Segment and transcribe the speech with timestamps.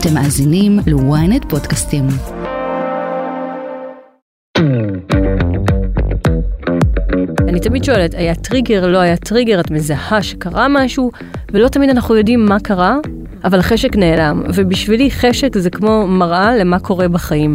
[0.00, 2.06] אתם מאזינים ל-ynet פודקאסטים.
[7.48, 11.10] אני תמיד שואלת, היה טריגר, לא היה טריגר, את מזהה שקרה משהו,
[11.52, 12.96] ולא תמיד אנחנו יודעים מה קרה,
[13.44, 14.42] אבל החשק נעלם.
[14.54, 17.54] ובשבילי חשק זה כמו מראה למה קורה בחיים.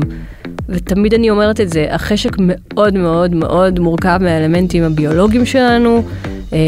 [0.70, 6.04] ותמיד אני אומרת את זה, החשק מאוד מאוד מאוד מורכב מהאלמנטים הביולוגיים שלנו,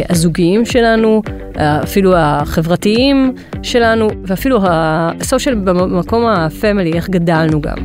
[0.09, 1.21] הזוגיים שלנו,
[1.57, 3.33] אפילו החברתיים
[3.63, 7.77] שלנו, ואפילו הסושיאל במקום הפמילי, איך גדלנו גם.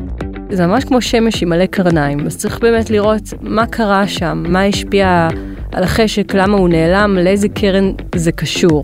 [0.50, 4.64] זה ממש כמו שמש עם מלא קרניים, אז צריך באמת לראות מה קרה שם, מה
[4.64, 5.28] השפיע
[5.72, 8.82] על החשק, למה הוא נעלם, לאיזה קרן זה קשור.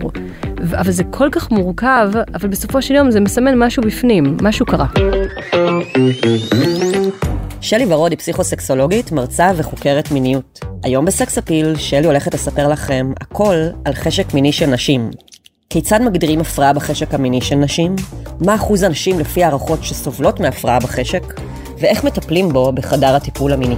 [0.77, 4.85] אבל זה כל כך מורכב, אבל בסופו של יום זה מסמן משהו בפנים, משהו קרה.
[7.67, 10.59] שלי ורוד היא פסיכוסקסולוגית, מרצה וחוקרת מיניות.
[10.83, 15.11] היום בסקס אפיל, שלי הולכת לספר לכם הכל על חשק מיני של נשים.
[15.69, 17.95] כיצד מגדירים הפרעה בחשק המיני של נשים?
[18.45, 21.23] מה אחוז הנשים לפי הערכות שסובלות מהפרעה בחשק?
[21.79, 23.75] ואיך מטפלים בו בחדר הטיפול המיני.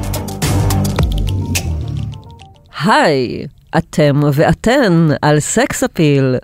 [2.86, 3.46] היי,
[3.78, 6.36] אתם ואתן על סקס אפיל,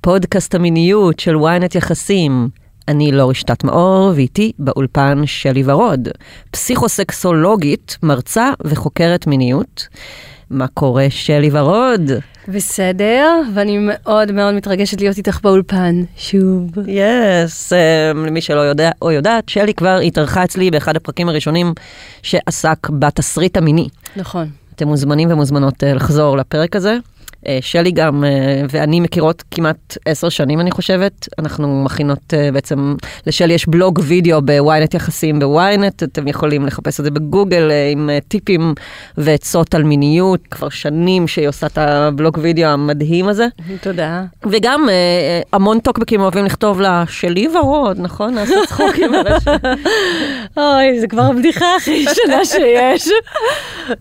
[0.00, 2.61] פודקאסט המיניות של ynet יחסים.
[2.88, 6.08] אני לא רשתת מאור, ואיתי באולפן שלי ורוד,
[6.50, 9.88] פסיכוסקסולוגית, מרצה וחוקרת מיניות.
[10.50, 12.10] מה קורה, שלי ורוד?
[12.48, 16.70] בסדר, ואני מאוד מאוד מתרגשת להיות איתך באולפן, שוב.
[16.86, 17.76] יס, yes,
[18.14, 21.72] um, למי שלא יודע או יודעת, שלי כבר התארחה אצלי באחד הפרקים הראשונים
[22.22, 23.88] שעסק בתסריט המיני.
[24.16, 24.48] נכון.
[24.74, 26.96] אתם מוזמנים ומוזמנות uh, לחזור לפרק הזה.
[27.46, 32.94] אה, שלי גם אה, ואני מכירות כמעט עשר שנים אני חושבת, אנחנו מכינות אה, בעצם,
[33.26, 38.74] לשלי יש בלוג וידאו בוויינט יחסים בוויינט, אתם יכולים לחפש את זה בגוגל עם טיפים
[39.16, 43.46] ועצות על מיניות, כבר שנים שהיא עושה את הבלוג וידאו המדהים הזה.
[43.80, 44.24] תודה.
[44.46, 44.88] וגם
[45.52, 48.34] המון טוקבקים אוהבים לכתוב לה, שלי ורוד, נכון?
[48.34, 49.12] נעשה צחוקים.
[50.56, 53.08] אוי, זה כבר הבדיחה הכי ישנה שיש.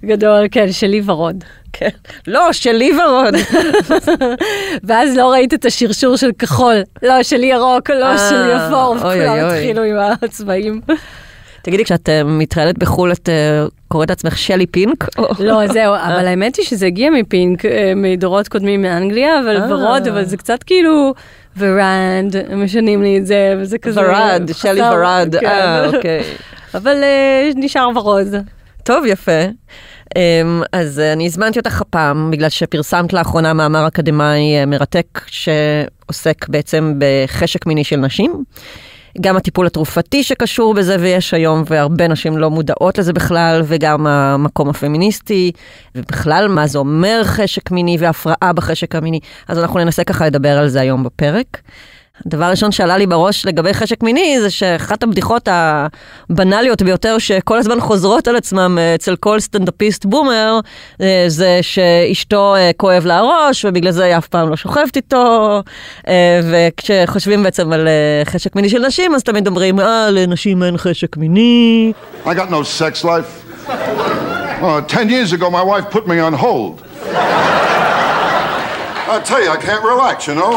[0.05, 1.43] גדול, כן, שלי ורוד.
[1.73, 1.89] כן.
[2.27, 3.33] לא, שלי ורוד.
[4.87, 6.75] ואז לא ראית את השרשור של כחול.
[7.03, 10.81] לא, שלי ירוק, לא, אה, שלי אפור, וכולם התחילו עם הצבעים.
[11.61, 15.05] תגידי, כשאת uh, מתראיינת בחו"ל, את uh, קוראת לעצמך שלי פינק?
[15.39, 17.61] לא, זהו, אבל האמת היא שזה הגיע מפינק,
[17.95, 21.13] מדורות קודמים מאנגליה, אבל ורוד, אבל זה קצת כאילו...
[21.57, 24.01] ורנד, הם משנים לי את זה, וזה כזה...
[24.01, 25.45] ורד, שלי ורד, כן.
[25.45, 26.21] אה, אוקיי.
[26.73, 27.03] אבל
[27.55, 28.27] נשאר ורוד.
[28.83, 29.41] טוב, יפה.
[30.15, 36.93] אמ, אז אני הזמנתי אותך הפעם, בגלל שפרסמת לאחרונה מאמר אקדמאי אה, מרתק שעוסק בעצם
[36.97, 38.43] בחשק מיני של נשים.
[39.21, 44.69] גם הטיפול התרופתי שקשור בזה ויש היום, והרבה נשים לא מודעות לזה בכלל, וגם המקום
[44.69, 45.51] הפמיניסטי,
[45.95, 49.19] ובכלל מה זה אומר חשק מיני והפרעה בחשק המיני.
[49.47, 51.61] אז אנחנו ננסה ככה לדבר על זה היום בפרק.
[52.25, 57.79] הדבר הראשון שעלה לי בראש לגבי חשק מיני זה שאחת הבדיחות הבנאליות ביותר שכל הזמן
[57.79, 60.59] חוזרות על עצמם אה, אצל כל סטנדאפיסט בומר
[61.01, 65.61] אה, זה שאשתו אה, כואב לה הראש ובגלל זה היא אף פעם לא שוכבת איתו
[66.43, 67.87] וכשחושבים בעצם על
[68.25, 71.93] חשק מיני של נשים אז תמיד אומרים אה לנשים אין חשק מיני.
[72.25, 73.31] I got no sex life.
[74.61, 76.83] Uh, ten years ago my wife put me on hold.
[79.13, 80.53] I tell you I can't relax, you know.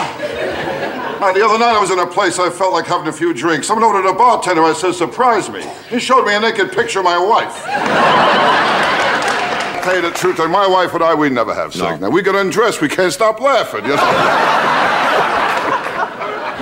[1.29, 3.33] And the other night I was in a place I felt like having a few
[3.33, 3.67] drinks.
[3.67, 4.63] Someone ordered a bartender.
[4.63, 5.67] I said, surprise me.
[5.89, 7.55] He showed me a naked picture of my wife.
[9.85, 12.01] Tell you the truth, and my wife and I, we never have sex.
[12.01, 12.09] No.
[12.09, 13.85] Now, we get undressed, we can't stop laughing.
[13.85, 15.04] You know?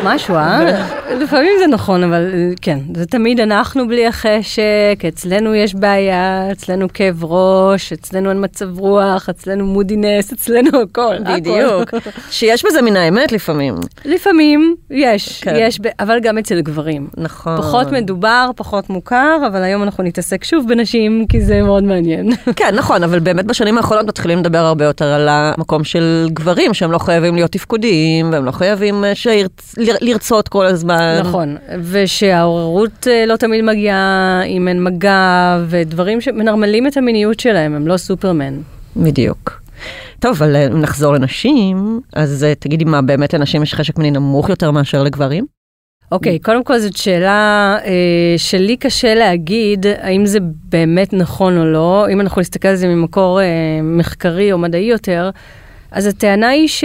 [0.05, 0.87] משהו, אה?
[1.21, 2.31] לפעמים זה נכון, אבל
[2.63, 8.79] כן, זה תמיד אנחנו בלי החשק, אצלנו יש בעיה, אצלנו כאב ראש, אצלנו אין מצב
[8.79, 11.15] רוח, אצלנו מודינס, אצלנו הכל.
[11.37, 11.95] בדיוק.
[12.31, 13.75] שיש בזה מן האמת לפעמים.
[14.05, 15.55] לפעמים יש, כן.
[15.59, 17.09] יש, אבל גם אצל גברים.
[17.17, 17.57] נכון.
[17.57, 22.31] פחות מדובר, פחות מוכר, אבל היום אנחנו נתעסק שוב בנשים, כי זה מאוד מעניין.
[22.57, 26.93] כן, נכון, אבל באמת בשנים האחרונות מתחילים לדבר הרבה יותר על המקום של גברים, שהם
[26.93, 29.75] לא חייבים להיות תפקודיים, והם לא חייבים אה, שירצ...
[30.01, 31.19] לרצות כל הזמן.
[31.21, 37.87] נכון, ושהעוררות אה, לא תמיד מגיעה אם אין מגע, ודברים שמנרמלים את המיניות שלהם, הם
[37.87, 38.55] לא סופרמן.
[38.97, 39.62] בדיוק.
[40.19, 44.49] טוב, אבל אם נחזור לנשים, אז אה, תגידי מה, באמת לנשים יש חשק מיני נמוך
[44.49, 45.47] יותר מאשר לגברים?
[46.12, 50.38] אוקיי, okay, קודם כל זאת שאלה אה, שלי קשה להגיד האם זה
[50.69, 52.06] באמת נכון או לא.
[52.12, 53.47] אם אנחנו נסתכל על זה ממקור אה,
[53.83, 55.31] מחקרי או מדעי יותר,
[55.91, 56.85] אז הטענה היא ש...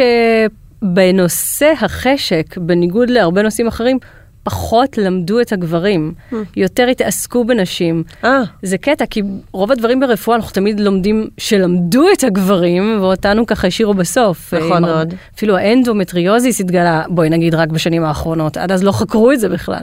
[0.81, 3.99] בנושא החשק, בניגוד להרבה נושאים אחרים,
[4.43, 6.35] פחות למדו את הגברים, mm.
[6.55, 8.03] יותר התעסקו בנשים.
[8.23, 8.27] Ah.
[8.63, 9.21] זה קטע, כי
[9.51, 14.53] רוב הדברים ברפואה אנחנו תמיד לומדים שלמדו את הגברים, ואותנו ככה השאירו בסוף.
[14.53, 15.13] נכון מאוד.
[15.35, 19.81] אפילו האנדומטריוזיס התגלה, בואי נגיד, רק בשנים האחרונות, עד אז לא חקרו את זה בכלל.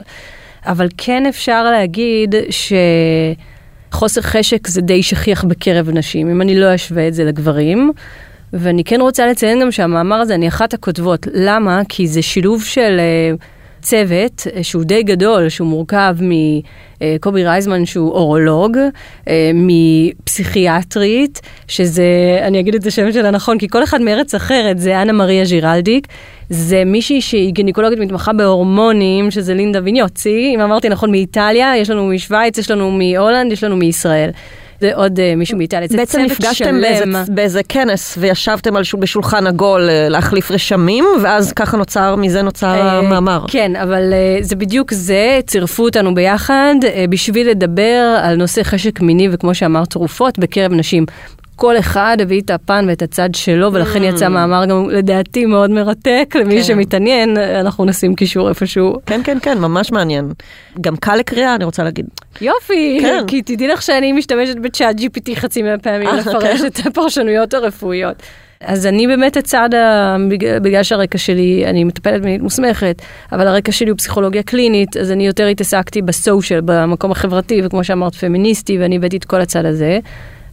[0.65, 2.35] אבל כן אפשר להגיד
[3.91, 7.91] שחוסר חשק זה די שכיח בקרב נשים, אם אני לא אשווה את זה לגברים.
[8.55, 11.27] ואני כן רוצה לציין גם שהמאמר הזה, אני אחת הכותבות.
[11.33, 11.81] למה?
[11.89, 13.41] כי זה שילוב של uh,
[13.81, 22.59] צוות uh, שהוא די גדול, שהוא מורכב מקובי רייזמן שהוא אורולוג, uh, מפסיכיאטרית, שזה, אני
[22.59, 26.07] אגיד את השם שלה נכון, כי כל אחד מארץ אחרת, זה אנה מריה ז'ירלדיק,
[26.49, 32.07] זה מישהי שהיא גינקולוגית מתמחה בהורמונים, שזה לינדה ויניוצי, אם אמרתי נכון, מאיטליה, יש לנו
[32.07, 34.29] משוויץ, יש לנו מהולנד, יש לנו מישראל.
[34.93, 36.81] עוד uh, מישהו מאיטליה, זה בעצם נפגשתם
[37.27, 43.45] באיזה, כנס וישבתם בשולחן עגול uh, להחליף רשמים, ואז ככה נוצר, מזה נוצר המאמר.
[43.47, 46.75] כן, אבל זה בדיוק זה, צירפו אותנו ביחד
[47.09, 51.05] בשביל לדבר על נושא חשק מיני וכמו שאמרת, תרופות בקרב נשים.
[51.55, 54.05] כל אחד הביא את הפן ואת הצד שלו, ולכן mm.
[54.05, 56.63] יצא מאמר גם לדעתי מאוד מרתק, למי כן.
[56.63, 58.95] שמתעניין, אנחנו נשים קישור איפשהו.
[59.05, 60.31] כן, כן, כן, ממש מעניין.
[60.81, 62.05] גם קל לקריאה, אני רוצה להגיד.
[62.41, 63.23] יופי, כן.
[63.27, 66.67] כי תדעי לך שאני משתמשת בצ'אט GPT חצי מהפעמים אה, לפרש כן.
[66.67, 68.23] את הפרשנויות הרפואיות.
[68.59, 69.69] אז אני באמת הצד,
[70.61, 75.27] בגלל שהרקע שלי, אני מטפלת מינית מוסמכת, אבל הרקע שלי הוא פסיכולוגיה קלינית, אז אני
[75.27, 79.99] יותר התעסקתי בסושיאל, במקום החברתי, וכמו שאמרת, פמיניסטי, ואני הבאתי את כל הצד הזה.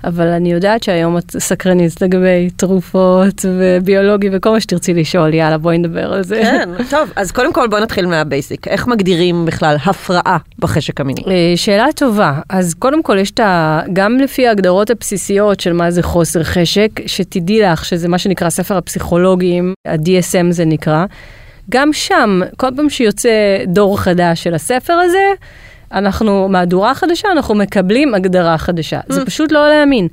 [0.05, 5.79] אבל אני יודעת שהיום את סקרנית לגבי תרופות וביולוגי וכל מה שתרצי לשאול, יאללה בואי
[5.79, 6.41] נדבר על זה.
[6.43, 8.69] כן, טוב, אז קודם כל בואי נתחיל מהבייסיק.
[8.69, 11.23] איך מגדירים בכלל הפרעה בחשק המיני?
[11.27, 12.41] אה, שאלה טובה.
[12.49, 13.81] אז קודם כל יש את ה...
[13.93, 18.77] גם לפי ההגדרות הבסיסיות של מה זה חוסר חשק, שתדעי לך שזה מה שנקרא ספר
[18.77, 21.05] הפסיכולוגים, ה-DSM זה נקרא.
[21.71, 23.31] גם שם, כל פעם שיוצא
[23.67, 25.33] דור חדש של הספר הזה,
[25.93, 29.01] אנחנו, מהדורה חדשה, אנחנו מקבלים הגדרה חדשה.
[29.01, 29.13] Mm.
[29.13, 30.09] זה פשוט לא להאמין.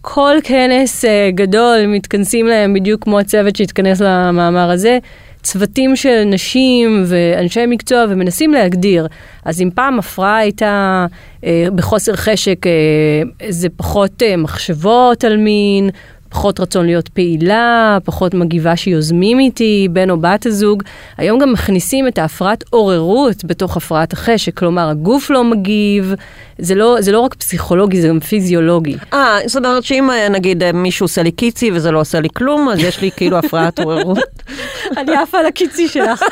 [0.00, 4.98] כל כנס uh, גדול מתכנסים להם בדיוק כמו הצוות שהתכנס למאמר הזה.
[5.42, 9.06] צוותים של נשים ואנשי מקצוע ומנסים להגדיר.
[9.44, 11.06] אז אם פעם הפרעה הייתה
[11.44, 15.90] אה, בחוסר חשק, אה, זה פחות אה, מחשבות על מין,
[16.28, 20.82] פחות רצון להיות פעילה, פחות מגיבה שיוזמים איתי, בן או בת הזוג.
[21.16, 26.14] היום גם מכניסים את ההפרעת עוררות בתוך הפרעת החשק, כלומר הגוף לא מגיב,
[26.58, 28.96] זה לא, זה לא רק פסיכולוגי, זה גם פיזיולוגי.
[29.12, 32.28] אה, זאת אומרת שאם אה, נגיד אה, מישהו עושה לי קיצי וזה לא עושה לי
[32.34, 34.18] כלום, אז יש לי כאילו הפרעת עוררות.
[34.98, 36.22] אני עפה על הקיצי שלך.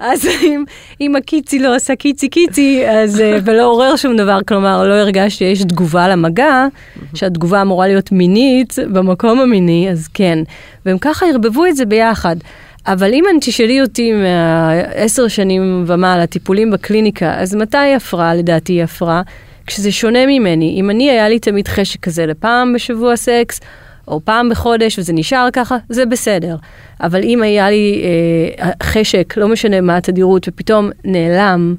[0.00, 0.64] אז אם,
[1.00, 5.38] אם הקיצי לא עושה קיצי קיצי, אז, אה, ולא עורר שום דבר, כלומר לא הרגשתי
[5.38, 6.66] שיש תגובה למגע,
[7.14, 10.38] שהתגובה אמורה להיות מינית במקום המיני, אז כן.
[10.86, 12.36] והם ככה ערבבו את זה ביחד.
[12.86, 18.82] אבל אם אני תשאלי אותי מעשר שנים ומעלה, טיפולים בקליניקה, אז מתי הפרעה לדעתי היא
[18.82, 19.22] הפרעה?
[19.66, 20.74] כשזה שונה ממני.
[20.80, 23.60] אם אני, היה לי תמיד חשק כזה לפעם בשבוע סקס,
[24.08, 26.56] או פעם בחודש, וזה נשאר ככה, זה בסדר.
[27.00, 28.02] אבל אם היה לי
[28.60, 31.74] אה, חשק, לא משנה מה התדירות, ופתאום נעלם,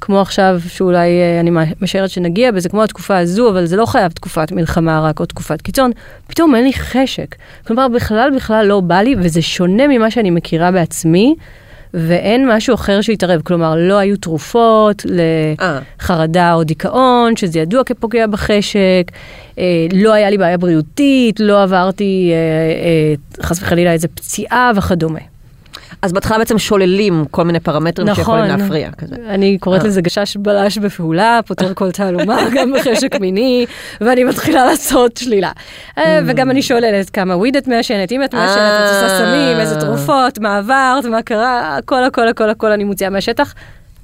[0.00, 1.50] כמו עכשיו, שאולי אה, אני
[1.80, 5.62] משערת שנגיע בזה, כמו התקופה הזו, אבל זה לא חייב תקופת מלחמה רק או תקופת
[5.62, 5.90] קיצון,
[6.26, 7.34] פתאום אין לי חשק.
[7.66, 11.34] כלומר, בכלל בכלל לא בא לי, וזה שונה ממה שאני מכירה בעצמי.
[11.94, 13.40] ואין משהו אחר שיתערב.
[13.44, 19.04] כלומר, לא היו תרופות לחרדה או דיכאון, שזה ידוע כפוגע בחשק,
[19.58, 22.36] אה, לא היה לי בעיה בריאותית, לא עברתי אה,
[22.84, 25.31] אה, חס וחלילה איזה פציעה וכדומה.
[26.02, 28.90] אז בהתחלה בעצם שוללים כל מיני פרמטרים נכון, שיכולים להפריע.
[28.98, 29.16] כזה.
[29.28, 29.86] אני קוראת אה.
[29.86, 33.66] לזה גשש בלש בפעולה, פותר כל תעלומה, גם בחשק מיני,
[34.00, 35.50] ואני מתחילה לעשות שלילה.
[35.98, 36.22] אה, mm.
[36.26, 40.38] וגם אני שוללת כמה וויד את מעשנת, אם את מעשנת, את עושה סמים, איזה תרופות,
[40.38, 43.54] מה עברת, מה קרה, הכל הכל הכל הכל אני מוציאה מהשטח.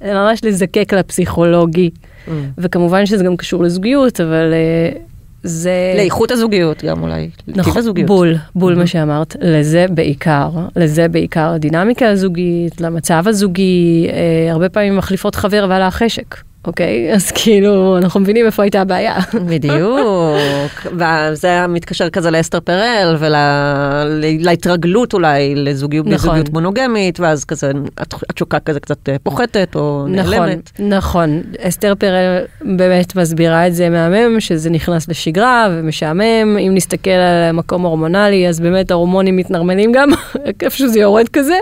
[0.01, 1.89] ממש לזקק לפסיכולוגי.
[1.89, 2.31] Mm.
[2.57, 5.08] וכמובן שזה גם קשור לזוגיות, אבל uh,
[5.43, 5.93] זה...
[5.95, 8.07] לאיכות הזוגיות גם אולי, נכון, הזוגיות.
[8.07, 8.79] בול, בול mm-hmm.
[8.79, 15.65] מה שאמרת, לזה בעיקר, לזה בעיקר הדינמיקה הזוגית, למצב הזוגי, אה, הרבה פעמים מחליפות חבר
[15.69, 16.48] ועלה החשק.
[16.67, 17.13] אוקיי?
[17.13, 19.15] אז כאילו, אנחנו מבינים איפה הייתה הבעיה.
[19.33, 26.41] בדיוק, וזה מתקשר כזה לאסתר פרל ולהתרגלות אולי לזוגיות, נכון.
[26.51, 30.71] מונוגמית, ואז כזה התשוקה כזה קצת אה, פוחתת או נכון, נעלמת.
[30.79, 36.57] נכון, אסתר פרל באמת מסבירה את זה מהמם, שזה נכנס לשגרה ומשעמם.
[36.57, 40.09] אם נסתכל על מקום הורמונלי, אז באמת ההורמונים מתנרמלים גם,
[40.63, 41.57] איפשהו זה יורד כזה,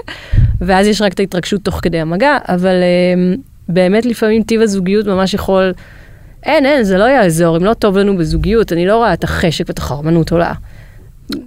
[0.62, 2.76] ואז יש רק את ההתרגשות תוך כדי המגע, אבל...
[3.70, 5.74] אמ, באמת לפעמים טיב הזוגיות ממש יכול,
[6.44, 9.66] אין, אין, זה לא יעזור, אם לא טוב לנו בזוגיות, אני לא רואה את החשק
[9.68, 10.54] ואת החרמנות עולה.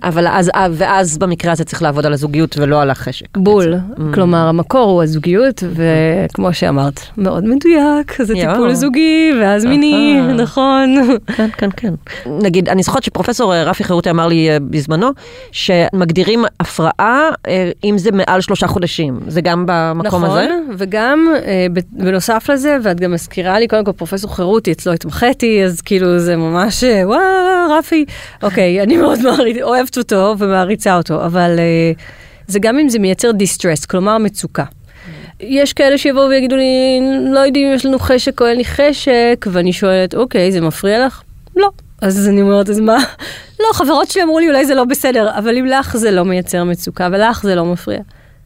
[0.03, 3.37] אבל אז, אה, ואז במקרה הזה צריך לעבוד על הזוגיות ולא על החשק.
[3.37, 3.75] בול.
[3.75, 4.13] בעצם.
[4.15, 8.53] כלומר, המקור הוא הזוגיות, וכמו שאמרת, מאוד מדויק, זה יואו.
[8.53, 10.21] טיפול זוגי, ואז מיני.
[10.37, 10.97] נכון.
[11.37, 11.95] כן, כן, כן.
[12.43, 15.09] נגיד, אני זוכרת שפרופסור אה, רפי חירותי אמר לי אה, בזמנו,
[15.53, 17.29] שמגדירים הפרעה
[17.85, 19.21] אם זה מעל שלושה חודשים.
[19.29, 20.47] זה גם במקום הזה?
[20.47, 21.35] נכון, וגם
[21.93, 26.37] בנוסף לזה, ואת גם מזכירה לי, קודם כל פרופסור חירותי, אצלו התמחיתי, אז כאילו זה
[26.37, 27.21] ממש, וואו,
[27.79, 28.05] רפי.
[28.43, 31.93] אוקיי, אני מאוד מעריצ- אוהבת אותו ומעריצה אותו, אבל אה,
[32.47, 34.65] זה גם אם זה מייצר דיסטרס, כלומר מצוקה.
[35.41, 37.01] יש כאלה שיבואו ויגידו לי,
[37.33, 41.07] לא יודעים אם יש לנו חשק או אין לי חשק, ואני שואלת, אוקיי, זה מפריע
[41.07, 41.23] לך?
[41.57, 41.71] לא.
[42.03, 42.97] אז אני אומרת, אז מה?
[43.61, 46.65] לא, חברות שלי אמרו לי, אולי זה לא בסדר, אבל אם לך זה לא מייצר
[46.65, 48.01] מצוקה, ולך זה לא מפריע.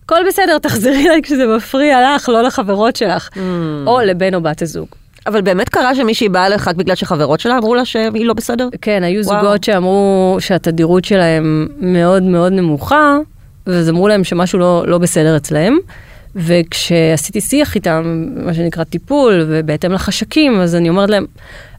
[0.04, 3.38] הכל בסדר, תחזרי אליי כשזה מפריע לך, לא לחברות שלך, Mm.
[3.86, 4.88] או לבן או בת הזוג.
[5.26, 8.68] אבל באמת קרה שמישהי באה אליך רק בגלל שחברות שלה אמרו לה שהיא לא בסדר?
[8.80, 9.40] כן, היו וואו.
[9.40, 13.16] זוגות שאמרו שהתדירות שלהם מאוד מאוד נמוכה,
[13.66, 15.78] ואז אמרו להם שמשהו לא, לא בסדר אצלהם.
[16.36, 21.26] וכשעשיתי שיח איתם, מה שנקרא טיפול, ובהתאם לחשקים, אז אני אומרת להם,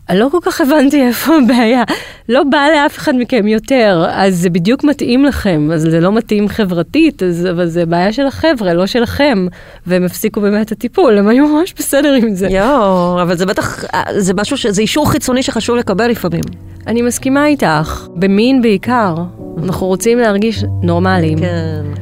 [0.09, 1.83] אני לא כל כך הבנתי איפה הבעיה,
[2.29, 6.47] לא בא לאף אחד מכם יותר, אז זה בדיוק מתאים לכם, אז זה לא מתאים
[6.47, 9.47] חברתית, אז, אבל זה בעיה של החבר'ה, לא שלכם,
[9.87, 12.47] והם הפסיקו באמת את הטיפול, הם היו ממש בסדר עם זה.
[12.47, 16.43] יואו, אבל זה בטח, אה, זה משהו, ש- זה אישור חיצוני שחשוב לקבל לפעמים.
[16.87, 19.15] אני מסכימה איתך, במין בעיקר.
[19.63, 21.39] אנחנו רוצים להרגיש נורמליים.
[21.39, 21.45] כן,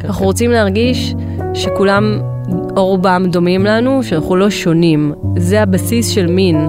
[0.02, 0.08] כן.
[0.08, 1.14] אנחנו רוצים להרגיש
[1.54, 2.20] שכולם,
[2.78, 5.14] או רובם דומים לנו, שאנחנו לא שונים.
[5.38, 6.68] זה הבסיס של מין.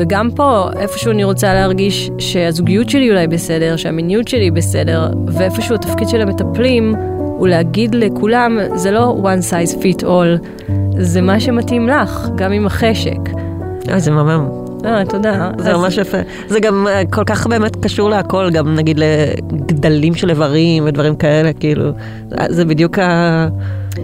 [0.00, 6.08] וגם פה, איפשהו אני רוצה להרגיש שהזוגיות שלי אולי בסדר, שהמיניות שלי בסדר, ואיפשהו התפקיד
[6.08, 10.46] של המטפלים הוא להגיד לכולם, זה לא one size fit all,
[10.98, 13.18] זה מה שמתאים לך, גם עם החשק.
[13.88, 14.48] אה, זה מהמם.
[14.84, 15.50] אה, תודה.
[15.58, 16.18] זה ממש יפה.
[16.48, 21.52] זה גם אה, כל כך באמת קשור להכל, גם נגיד לגדלים של איברים ודברים כאלה,
[21.52, 21.90] כאילו,
[22.48, 23.48] זה בדיוק ה...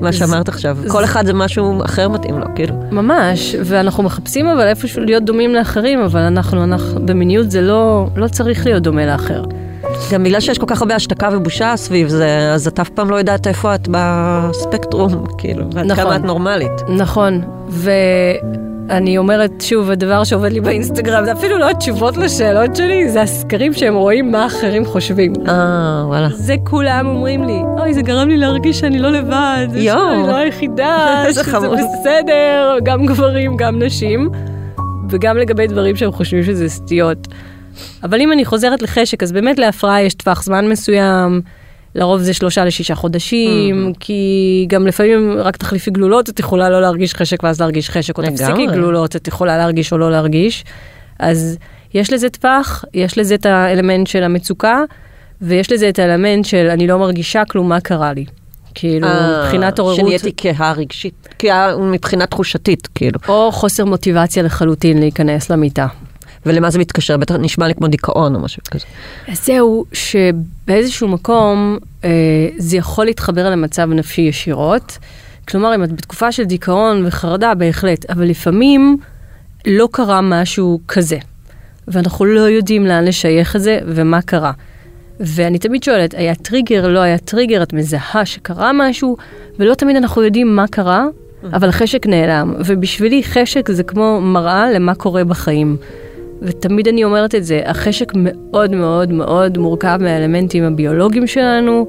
[0.01, 0.79] מה שאמרת עכשיו.
[0.89, 2.75] כל אחד זה משהו אחר מתאים לו, כאילו.
[2.91, 8.29] ממש, ואנחנו מחפשים אבל איפשהו להיות דומים לאחרים, אבל אנחנו, אנחנו במיניות זה לא, לא
[8.29, 9.45] צריך להיות דומה לאחר.
[10.13, 13.17] גם בגלל שיש כל כך הרבה השתקה ובושה סביב זה, אז את אף פעם לא
[13.17, 16.05] יודעת איפה את בספקטרום, כאילו, ועד נכון.
[16.05, 16.83] כמה את נורמלית.
[16.89, 17.41] נכון,
[18.89, 23.73] ואני אומרת שוב, הדבר שעובד לי באינסטגרם, זה אפילו לא התשובות לשאלות שלי, זה הסקרים
[23.73, 25.33] שהם רואים מה אחרים חושבים.
[25.49, 26.29] אה, וואלה.
[26.33, 29.83] זה כולם אומרים לי, אוי, זה גרם לי להרגיש שאני לא לבד, זה.
[29.83, 31.69] שאני לא היחידה, שזה.
[32.01, 34.31] בסדר, גם גברים, גם נשים,
[35.11, 37.29] וגם לגבי דברים שהם חושבים שזה סטיות.
[38.03, 41.41] אבל אם אני חוזרת לחשק, אז באמת להפרעה יש טווח זמן מסוים,
[41.97, 47.15] לרוב זה שלושה לשישה חודשים, כי גם לפעמים רק תחליפי גלולות, את יכולה לא להרגיש
[47.15, 48.25] חשק ואז להרגיש חשק, או.
[48.37, 50.65] תפסיקי גלולות, את יכולה להרגיש או לא להרגיש.
[51.19, 51.59] אז
[51.95, 54.83] יש לזה טווח, יש לזה את האלמנט של המצוקה,
[55.41, 58.25] ויש לזה את האלמנט של אני לא מרגישה כלום, מה קרה לי.
[58.75, 63.19] כאילו, אה, מבחינת עוררות, שנהייתי כהה רגשית, כהה מבחינה תחושתית, כאילו.
[63.29, 65.87] או חוסר מוטיבציה לחלוטין להיכנס למיטה.
[66.47, 67.17] ולמה זה מתקשר?
[67.17, 68.85] בטח נשמע לי כמו דיכאון או משהו כזה.
[69.29, 72.11] אז זהו, שבאיזשהו מקום אה,
[72.59, 74.99] זה יכול להתחבר למצב נפשי ישירות.
[75.49, 78.99] כלומר, אם את בתקופה של דיכאון וחרדה, בהחלט, אבל לפעמים
[79.67, 81.19] לא קרה משהו כזה.
[81.89, 84.53] ואנחנו לא יודעים לאן לשייך את זה ומה קרה.
[85.21, 89.17] ואני תמיד שואלת, היה טריגר, לא היה טריגר, את מזהה שקרה משהו,
[89.59, 91.07] ולא תמיד אנחנו יודעים מה קרה,
[91.53, 92.55] אבל החשק נעלם.
[92.59, 95.77] ובשבילי חשק זה כמו מראה למה קורה בחיים.
[96.43, 101.87] ותמיד אני אומרת את זה, החשק מאוד מאוד מאוד מורכב מהאלמנטים הביולוגיים שלנו,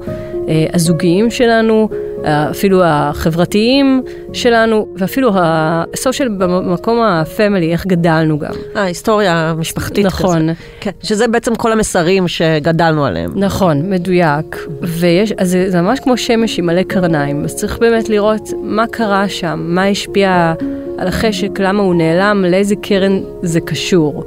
[0.48, 1.88] אה, הזוגיים שלנו,
[2.24, 4.02] אה, אפילו החברתיים
[4.32, 8.52] שלנו, ואפילו הסושיאל במקום הפמילי, איך גדלנו גם.
[8.76, 10.42] אה, היסטוריה משפחתית נכון.
[10.42, 10.52] כזה.
[10.80, 13.32] כן, שזה בעצם כל המסרים שגדלנו עליהם.
[13.36, 14.66] נכון, מדויק.
[14.82, 18.86] ויש, אז זה, זה ממש כמו שמש עם מלא קרניים, אז צריך באמת לראות מה
[18.86, 20.54] קרה שם, מה השפיע
[20.98, 24.24] על החשק, למה הוא נעלם, לאיזה קרן זה קשור.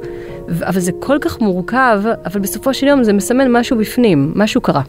[0.64, 4.82] אבל זה כל כך מורכב, אבל בסופו של יום זה מסמן משהו בפנים, משהו קרה.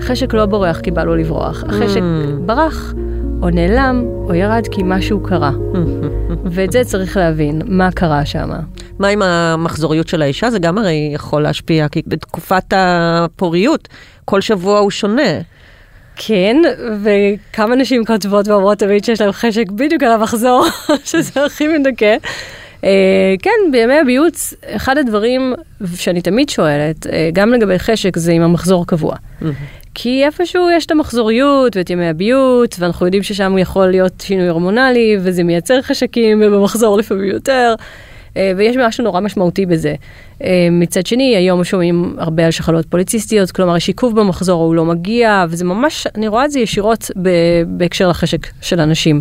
[0.00, 2.00] החשק לא בורח כי בא לו לברוח, החשק
[2.46, 2.94] ברח,
[3.42, 5.50] או נעלם, או ירד כי משהו קרה.
[6.44, 8.50] ואת זה צריך להבין, מה קרה שם.
[8.98, 10.50] מה עם המחזוריות של האישה?
[10.50, 13.88] זה גם הרי יכול להשפיע, כי בתקופת הפוריות,
[14.24, 15.40] כל שבוע הוא שונה.
[16.16, 16.56] כן,
[17.02, 20.66] וכמה נשים כותבות ואומרות תמיד שיש להם חשק בדיוק על המחזור,
[21.04, 22.16] שזה הכי מדכא.
[22.80, 22.84] Uh,
[23.42, 25.54] כן, בימי הביוץ, אחד הדברים
[25.94, 29.16] שאני תמיד שואלת, uh, גם לגבי חשק, זה עם המחזור קבוע.
[29.94, 35.16] כי איפשהו יש את המחזוריות ואת ימי הביוץ, ואנחנו יודעים ששם יכול להיות שינוי הורמונלי,
[35.20, 37.74] וזה מייצר חשקים, ובמחזור לפעמים יותר.
[38.36, 39.94] אה, ויש משהו נורא משמעותי בזה.
[40.44, 44.84] אה, מצד שני, היום שומעים הרבה על שחלות פוליציסטיות, כלומר יש עיכוב במחזור, הוא לא
[44.84, 47.10] מגיע, וזה ממש, אני רואה את זה ישירות
[47.66, 49.20] בהקשר לחשק של אנשים.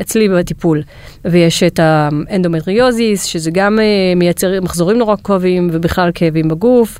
[0.00, 0.82] אצלי בטיפול.
[1.24, 3.78] ויש את האנדומטריוזיס, שזה גם
[4.16, 6.98] מייצר מחזורים נורא כואבים ובכלל כאבים בגוף.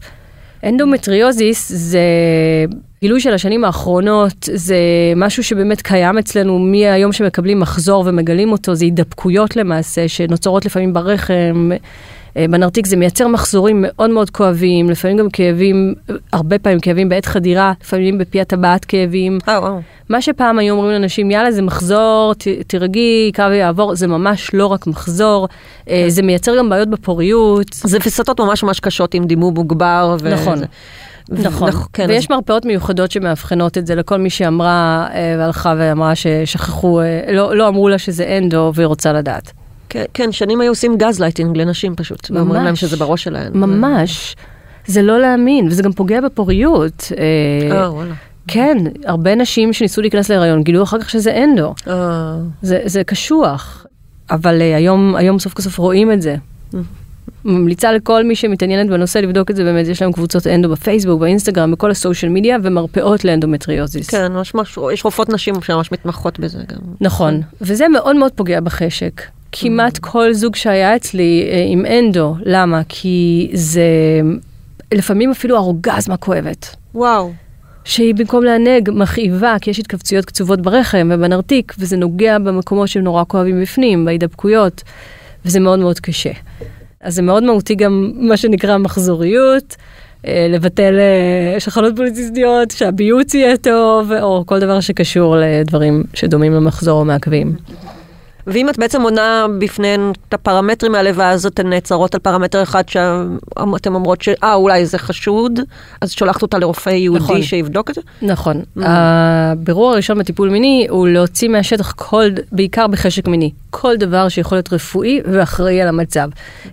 [0.64, 2.00] אנדומטריוזיס זה
[3.00, 4.76] גילוי של השנים האחרונות, זה
[5.16, 11.70] משהו שבאמת קיים אצלנו מהיום שמקבלים מחזור ומגלים אותו, זה הידבקויות למעשה שנוצרות לפעמים ברחם.
[12.37, 15.95] אה, בנרתיק זה מייצר מחזורים מאוד מאוד כואבים, לפעמים גם כאבים,
[16.33, 19.38] הרבה פעמים כאבים בעת חדירה, לפעמים בפי הטבעת כאבים.
[19.43, 19.66] Oh, oh.
[20.09, 24.66] מה שפעם היו אומרים לאנשים, יאללה זה מחזור, ת, תירגעי, קו יעבור, זה ממש לא
[24.66, 25.90] רק מחזור, okay.
[25.90, 26.09] אה, כן.
[26.09, 27.73] זה מייצר גם בעיות בפוריות.
[27.73, 30.16] זה וסתות ממש ממש קשות עם דימום מוגבר.
[30.21, 30.31] ו...
[30.31, 30.59] נכון.
[31.28, 32.31] נכון, כן, ויש אז...
[32.31, 37.00] מרפאות מיוחדות שמאבחנות את זה לכל מי שאמרה והלכה ואמרה ששכחו,
[37.33, 39.52] לא, לא אמרו לה שזה אנדו והיא רוצה לדעת.
[39.88, 42.31] כן, כן, שנים היו עושים גז לייטינג לנשים פשוט.
[42.31, 42.38] ממש.
[42.38, 43.52] ואומרים להם שזה בראש שלהן.
[43.55, 44.37] ממש.
[44.87, 47.12] זה לא להאמין, וזה גם פוגע בפוריות.
[47.19, 48.14] אה, אה וואלה.
[48.49, 51.75] כן, הרבה נשים שניסו להיכנס להיריון גילו אחר כך שזה אנדו.
[51.88, 52.37] אה.
[52.62, 53.87] זה, זה קשוח,
[54.31, 56.37] אבל אה, היום, היום סוף כל סוף רואים את זה.
[57.45, 61.73] ממליצה לכל מי שמתעניינת בנושא לבדוק את זה, באמת יש להם קבוצות אנדו בפייסבוק, באינסטגרם,
[61.73, 64.11] בכל ה social media, ומרפאות לאנדומטריוזיס.
[64.11, 66.78] כן, ממש, ממש, יש רופאות נשים שממש מתמחות בזה גם.
[67.00, 69.23] נכון, וזה מאוד מאוד פוגע בחשק.
[69.52, 72.82] כמעט כל זוג שהיה אצלי אה, עם אנדו, למה?
[72.88, 73.82] כי זה
[74.94, 76.76] לפעמים אפילו אורגזמה כואבת.
[76.94, 77.32] וואו.
[77.84, 83.24] שהיא במקום לענג מכאיבה, כי יש התכווצויות קצובות ברחם ובנרתיק, וזה נוגע במקומות שהם נורא
[83.28, 84.82] כואבים בפנים, בהידבקויות,
[85.44, 86.32] וזה מאוד מאוד קשה.
[87.00, 89.76] אז זה מאוד מהותי גם מה שנקרא מחזוריות,
[90.26, 97.00] אה, לבטל אה, שחלות פוליציסטיות, שהביוץ יהיה טוב, או כל דבר שקשור לדברים שדומים למחזור
[97.00, 97.56] או מעכבים.
[98.46, 103.94] ואם את בעצם עונה בפניהן את הפרמטרים האלה, ואז אתן נעצרות על פרמטר אחד שאתן
[103.94, 104.28] אומרות ש...
[104.44, 105.60] אה, אולי זה חשוד,
[106.00, 107.42] אז שולחת אותה לרופא יהודי נכון.
[107.42, 108.00] שיבדוק את זה?
[108.22, 108.60] נכון.
[108.60, 108.80] Mm.
[108.84, 114.72] הבירור הראשון בטיפול מיני הוא להוציא מהשטח כל, בעיקר בחשק מיני, כל דבר שיכול להיות
[114.72, 116.28] רפואי ואחראי על המצב.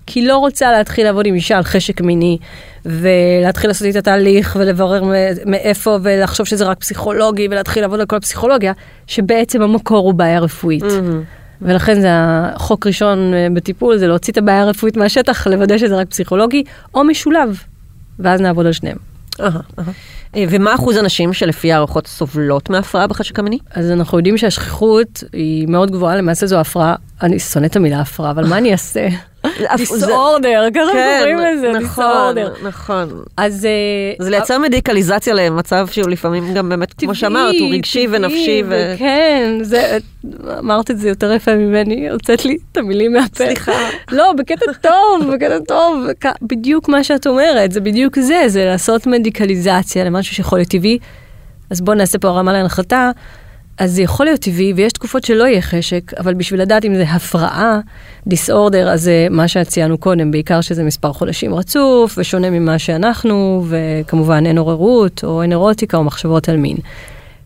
[0.07, 2.37] כי לא רוצה להתחיל לעבוד עם אישה על חשק מיני.
[2.85, 5.03] ולהתחיל לעשות איתה תהליך ולברר
[5.45, 8.73] מאיפה ולחשוב שזה רק פסיכולוגי ולהתחיל לעבוד על כל הפסיכולוגיה,
[9.07, 10.83] שבעצם המקור הוא בעיה רפואית.
[10.83, 11.42] Mm-hmm.
[11.63, 16.07] ולכן זה החוק ראשון אה, בטיפול, זה להוציא את הבעיה הרפואית מהשטח, לוודא שזה רק
[16.07, 16.63] פסיכולוגי,
[16.95, 17.59] או משולב,
[18.19, 18.97] ואז נעבוד על שניהם.
[20.35, 23.57] אה, ומה אחוז הנשים שלפי הערכות סובלות מהפרעה בחשק המיני?
[23.71, 28.31] אז אנחנו יודעים שהשכיחות היא מאוד גבוהה, למעשה זו הפרעה, אני שונאת את המילה הפרעה,
[28.31, 29.07] אבל מה אני אעשה?
[29.77, 32.53] דיסאורדר, ככה כן, קוראים לזה, דיסאורדר.
[32.61, 32.67] נכון,
[33.07, 33.23] נכון.
[33.37, 33.65] אז...
[33.65, 38.63] אה, זה לייצר מדיקליזציה למצב שהוא לפעמים גם באמת, כמו שאמרת, הוא רגשי ונפשי.
[38.97, 39.57] כן,
[40.59, 43.45] אמרת את זה יותר יפה ממני, הוצאת לי את המילים מהפה.
[43.45, 43.71] סליחה.
[44.11, 46.05] לא, בקטע טוב, בקטע טוב,
[46.41, 50.99] בדיוק מה שאת אומרת, זה בדיוק זה, זה לעשות מדיקליזציה למשהו שיכול להיות טבעי.
[51.69, 53.11] אז בואו נעשה פה הרמה להנחתה.
[53.77, 57.03] אז זה יכול להיות טבעי, ויש תקופות שלא יהיה חשק, אבל בשביל לדעת אם זה
[57.03, 57.79] הפרעה,
[58.27, 64.45] דיסאורדר, אז זה מה שציינו קודם, בעיקר שזה מספר חודשים רצוף, ושונה ממה שאנחנו, וכמובן
[64.45, 66.77] אין עוררות, או אין אירוטיקה, או מחשבות על מין.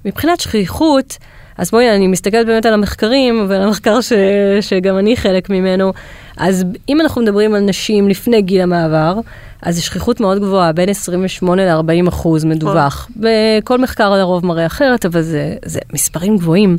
[0.06, 1.18] מבחינת שכיחות,
[1.58, 4.14] אז בואי, אני מסתכלת באמת על המחקרים, ועל המחקר ש,
[4.62, 5.94] שגם אני חלק ממנו,
[6.38, 9.20] אז אם אנחנו מדברים על נשים לפני גיל המעבר,
[9.62, 13.10] אז זו שכיחות מאוד גבוהה, בין 28 ל-40 אחוז מדווח.
[13.16, 16.78] בכל מחקר לרוב מראה אחרת, אבל זה, זה מספרים גבוהים.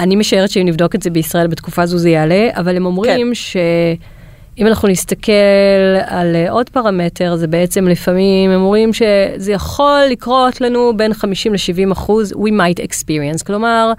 [0.00, 3.38] אני משערת שאם נבדוק את זה בישראל בתקופה זו זה יעלה, אבל הם אומרים כן.
[4.56, 5.32] שאם אנחנו נסתכל
[6.06, 11.92] על עוד פרמטר, זה בעצם לפעמים, הם אומרים שזה יכול לקרות לנו בין 50 ל-70
[11.92, 13.92] אחוז, we might experience, כלומר,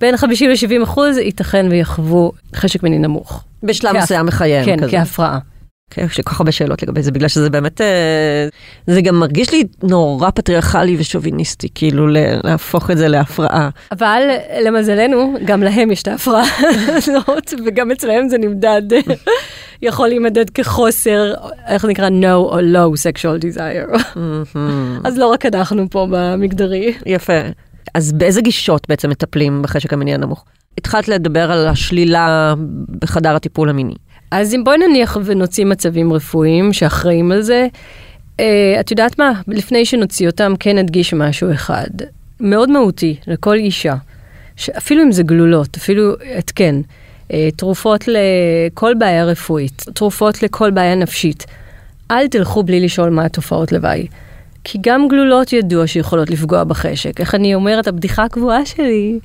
[0.00, 3.44] בין 50 ל-70 אחוז ייתכן ויחוו חשק מיני נמוך.
[3.62, 4.90] בשלב מסוים מחייהם כן, כזה.
[4.90, 5.38] כהפרעה.
[5.90, 8.48] כן, יש לי כל כך הרבה שאלות לגבי זה, בגלל שזה באמת, אה,
[8.86, 12.06] זה גם מרגיש לי נורא פטריארכלי ושוביניסטי, כאילו
[12.44, 13.68] להפוך את זה להפרעה.
[13.92, 14.22] אבל
[14.64, 16.44] למזלנו, גם להם יש את ההפרעה
[16.86, 18.82] הזאת, וגם אצלהם זה נמדד,
[19.82, 21.34] יכול להימדד כחוסר,
[21.66, 24.18] איך נקרא no או low sexual desire.
[25.04, 26.94] אז לא רק אנחנו פה במגדרי.
[27.06, 27.40] יפה.
[27.94, 30.44] אז באיזה גישות בעצם מטפלים בחשק המיני הנמוך?
[30.78, 32.54] התחלת לדבר על השלילה
[33.02, 33.94] בחדר הטיפול המיני.
[34.30, 37.66] אז אם בואי נניח ונוציא מצבים רפואיים שאחראים על זה,
[38.40, 39.32] אה, את יודעת מה?
[39.48, 41.88] לפני שנוציא אותם, כן נדגיש משהו אחד.
[42.40, 43.94] מאוד מהותי לכל אישה,
[44.78, 46.80] אפילו אם זה גלולות, אפילו התקן,
[47.32, 51.46] אה, תרופות לכל בעיה רפואית, תרופות לכל בעיה נפשית.
[52.10, 54.06] אל תלכו בלי לשאול מה התופעות לוואי.
[54.70, 57.20] כי גם גלולות ידוע שיכולות לפגוע בחשק.
[57.20, 59.18] איך אני אומרת, הבדיחה הקבועה שלי,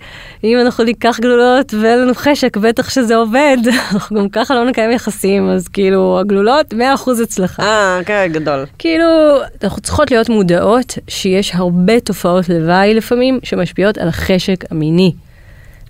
[0.44, 3.58] אם אנחנו ניקח גלולות ואין לנו חשק, בטח שזה עובד,
[3.94, 6.76] אנחנו גם ככה לא נקיים יחסים, אז כאילו, הגלולות 100%
[7.24, 7.64] הצלחה.
[7.64, 8.66] אה, כן, גדול.
[8.80, 9.06] כאילו,
[9.64, 15.14] אנחנו צריכות להיות מודעות שיש הרבה תופעות לוואי לפעמים שמשפיעות על החשק המיני.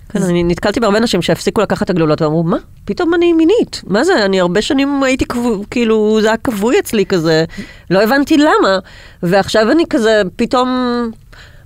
[0.08, 2.56] כן, אני נתקלתי בהרבה נשים שהפסיקו לקחת את הגלולות ואמרו, מה?
[2.84, 3.82] פתאום אני מינית.
[3.86, 4.24] מה זה?
[4.24, 7.44] אני הרבה שנים הייתי כבו, כאילו, זה היה כבוי אצלי כזה.
[7.90, 8.78] לא הבנתי למה.
[9.22, 10.68] ועכשיו אני כזה פתאום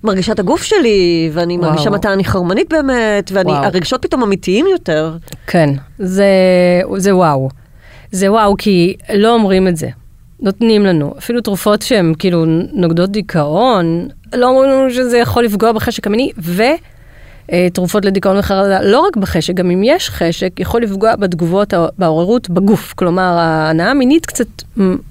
[0.05, 1.71] מרגישה את הגוף שלי, ואני וואו.
[1.71, 3.31] מרגישה מתי אני חרמנית באמת.
[3.35, 5.17] והרגשות פתאום אמיתיים יותר.
[5.47, 6.27] כן, זה,
[6.97, 7.49] זה וואו.
[8.13, 9.89] זה וואו, כי לא אומרים את זה.
[10.41, 16.07] נותנים לנו, אפילו תרופות שהן כאילו נוגדות דיכאון, לא אומרים לנו שזה יכול לפגוע בחשק
[16.07, 16.31] המיני,
[17.53, 22.95] ותרופות לדיכאון וחרדה, לא רק בחשק, גם אם יש חשק, יכול לפגוע בתגובות, בעוררות בגוף.
[22.97, 24.47] כלומר, ההנאה המינית קצת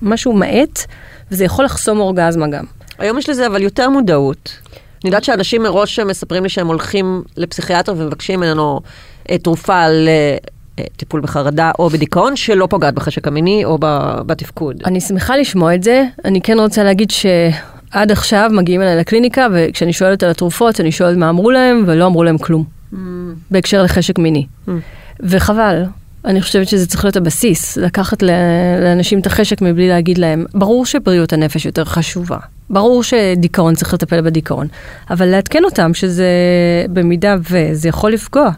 [0.01, 0.85] משהו מאט,
[1.31, 2.63] וזה יכול לחסום אורגזמה גם.
[2.99, 4.59] היום יש לזה אבל יותר מודעות.
[5.03, 8.79] אני יודעת שאנשים מראש מספרים לי שהם הולכים לפסיכיאטר ומבקשים ממנו
[9.29, 9.83] אה, תרופה
[10.77, 13.77] לטיפול בחרדה או בדיכאון שלא פוגעת בחשק המיני או
[14.25, 14.75] בתפקוד.
[14.85, 16.03] אני שמחה לשמוע את זה.
[16.25, 17.11] אני כן רוצה להגיד
[17.91, 22.05] שעד עכשיו מגיעים אליי לקליניקה, וכשאני שואלת על התרופות, אני שואלת מה אמרו להם, ולא
[22.05, 22.63] אמרו להם כלום.
[23.51, 24.45] בהקשר לחשק מיני.
[24.67, 24.71] Mm.
[25.19, 25.83] וחבל.
[26.25, 28.23] אני חושבת שזה צריך להיות הבסיס, לקחת
[28.81, 32.37] לאנשים את החשק מבלי להגיד להם, ברור שבריאות הנפש יותר חשובה,
[32.69, 34.67] ברור שדיכאון צריך לטפל בדיכאון,
[35.09, 36.27] אבל לעדכן אותם שזה
[36.89, 38.49] במידה וזה יכול לפגוע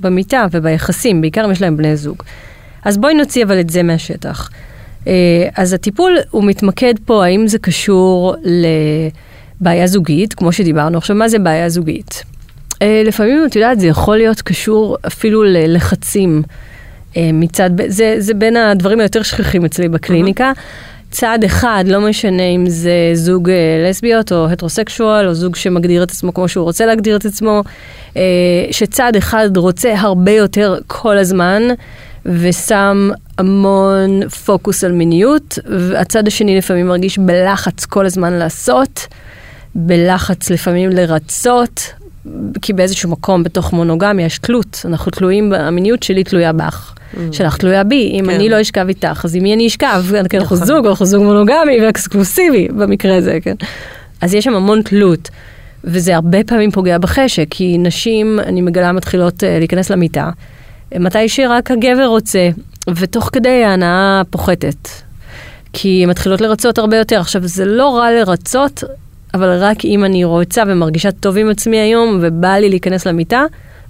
[0.00, 2.22] במיטה וביחסים, בעיקר אם יש להם בני זוג.
[2.84, 4.50] אז בואי נוציא אבל את זה מהשטח.
[5.08, 8.34] אה, אז הטיפול הוא מתמקד פה, האם זה קשור
[9.60, 10.98] לבעיה זוגית, כמו שדיברנו.
[10.98, 12.22] עכשיו, מה זה בעיה זוגית?
[12.82, 16.42] אה, לפעמים, את יודעת, זה יכול להיות קשור אפילו ללחצים
[17.16, 20.52] אה, מצד, זה, זה בין הדברים היותר שכיחים אצלי בקליניקה.
[21.10, 23.50] צעד אחד, לא משנה אם זה זוג
[23.88, 27.62] לסביות או הטרוסקשואל, או זוג שמגדיר את עצמו כמו שהוא רוצה להגדיר את עצמו,
[28.70, 31.62] שצעד אחד רוצה הרבה יותר כל הזמן,
[32.26, 35.58] ושם המון פוקוס על מיניות,
[35.90, 39.06] והצד השני לפעמים מרגיש בלחץ כל הזמן לעשות,
[39.74, 41.80] בלחץ לפעמים לרצות,
[42.62, 46.94] כי באיזשהו מקום בתוך מונוגמיה יש תלות, אנחנו תלויים, המיניות שלי תלויה בך.
[47.32, 48.30] שלך תלויה בי, אם כן.
[48.30, 50.04] אני לא אשכב איתך, אז עם מי אני אשכב?
[50.30, 50.66] כי אנחנו נכון.
[50.66, 53.54] זוג, אנחנו זוג מונוגמי ואקסקלוסיבי במקרה הזה, כן?
[54.20, 55.28] אז יש שם המון תלות,
[55.84, 60.30] וזה הרבה פעמים פוגע בחשק, כי נשים, אני מגלה, מתחילות אה, להיכנס למיטה,
[60.94, 62.48] מתי שרק הגבר רוצה,
[62.96, 64.88] ותוך כדי ההנאה פוחתת.
[65.72, 67.20] כי הן מתחילות לרצות הרבה יותר.
[67.20, 68.84] עכשיו, זה לא רע לרצות,
[69.34, 73.44] אבל רק אם אני רוצה ומרגישה טוב עם עצמי היום, ובא לי להיכנס למיטה,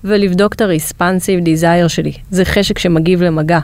[0.04, 2.12] ולבדוק את ה-responsive desire שלי.
[2.30, 3.58] זה חשק שמגיב למגע.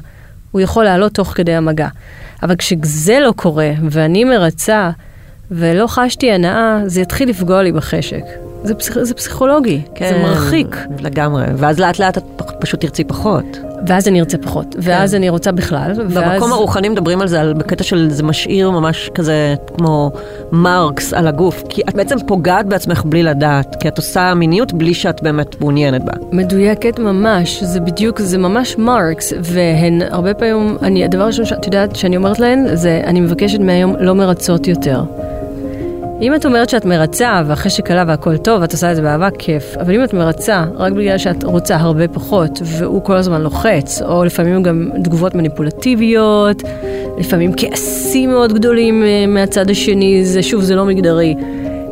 [0.50, 1.88] הוא יכול לעלות תוך כדי המגע.
[2.42, 4.90] אבל כשזה לא קורה, ואני מרצה,
[5.50, 8.22] ולא חשתי הנאה, זה יתחיל לפגוע לי בחשק.
[8.64, 8.98] זה, פסיכ...
[9.02, 10.08] זה פסיכולוגי, כן.
[10.08, 10.76] זה מרחיק.
[11.00, 11.44] לגמרי.
[11.56, 12.24] ואז לאט לאט את
[12.60, 13.73] פשוט תרצי פחות.
[13.86, 16.32] ואז אני ארצה פחות, ואז אני רוצה בכלל, ואז...
[16.32, 20.10] במקום הרוחני מדברים על זה, על בקטע של זה משאיר ממש כזה כמו
[20.52, 21.62] מרקס על הגוף.
[21.68, 26.04] כי את בעצם פוגעת בעצמך בלי לדעת, כי את עושה מיניות בלי שאת באמת מעוניינת
[26.04, 26.12] בה.
[26.32, 31.96] מדויקת ממש, זה בדיוק, זה ממש מרקס, והן הרבה פעמים, אני, הדבר הראשון שאת יודעת
[31.96, 35.02] שאני אומרת להן, זה אני מבקשת מהיום לא מרצות יותר.
[36.20, 39.76] אם את אומרת שאת מרצה והחשק עלה והכל טוב, את עושה את זה באהבה, כיף.
[39.80, 44.24] אבל אם את מרצה רק בגלל שאת רוצה הרבה פחות, והוא כל הזמן לוחץ, או
[44.24, 46.62] לפעמים גם תגובות מניפולטיביות,
[47.18, 51.34] לפעמים כעסים מאוד גדולים אה, מהצד השני, זה שוב, זה לא מגדרי.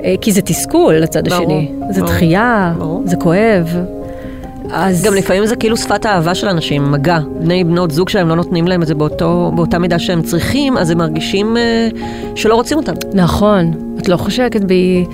[0.05, 1.73] אה, כי זה תסכול לצד ברור, השני.
[1.91, 3.03] זה ברור, דחייה, ברור.
[3.07, 3.77] זה כואב.
[4.73, 7.19] אז גם לפעמים זה כאילו שפת האהבה של אנשים, מגע.
[7.41, 10.91] בני בנות זוג שלהם לא נותנים להם את זה באותו, באותה מידה שהם צריכים, אז
[10.91, 11.89] הם מרגישים אה,
[12.35, 12.93] שלא רוצים אותם.
[13.15, 15.05] נכון, את לא חושקת בי,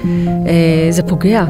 [0.47, 1.45] אה, זה פוגע,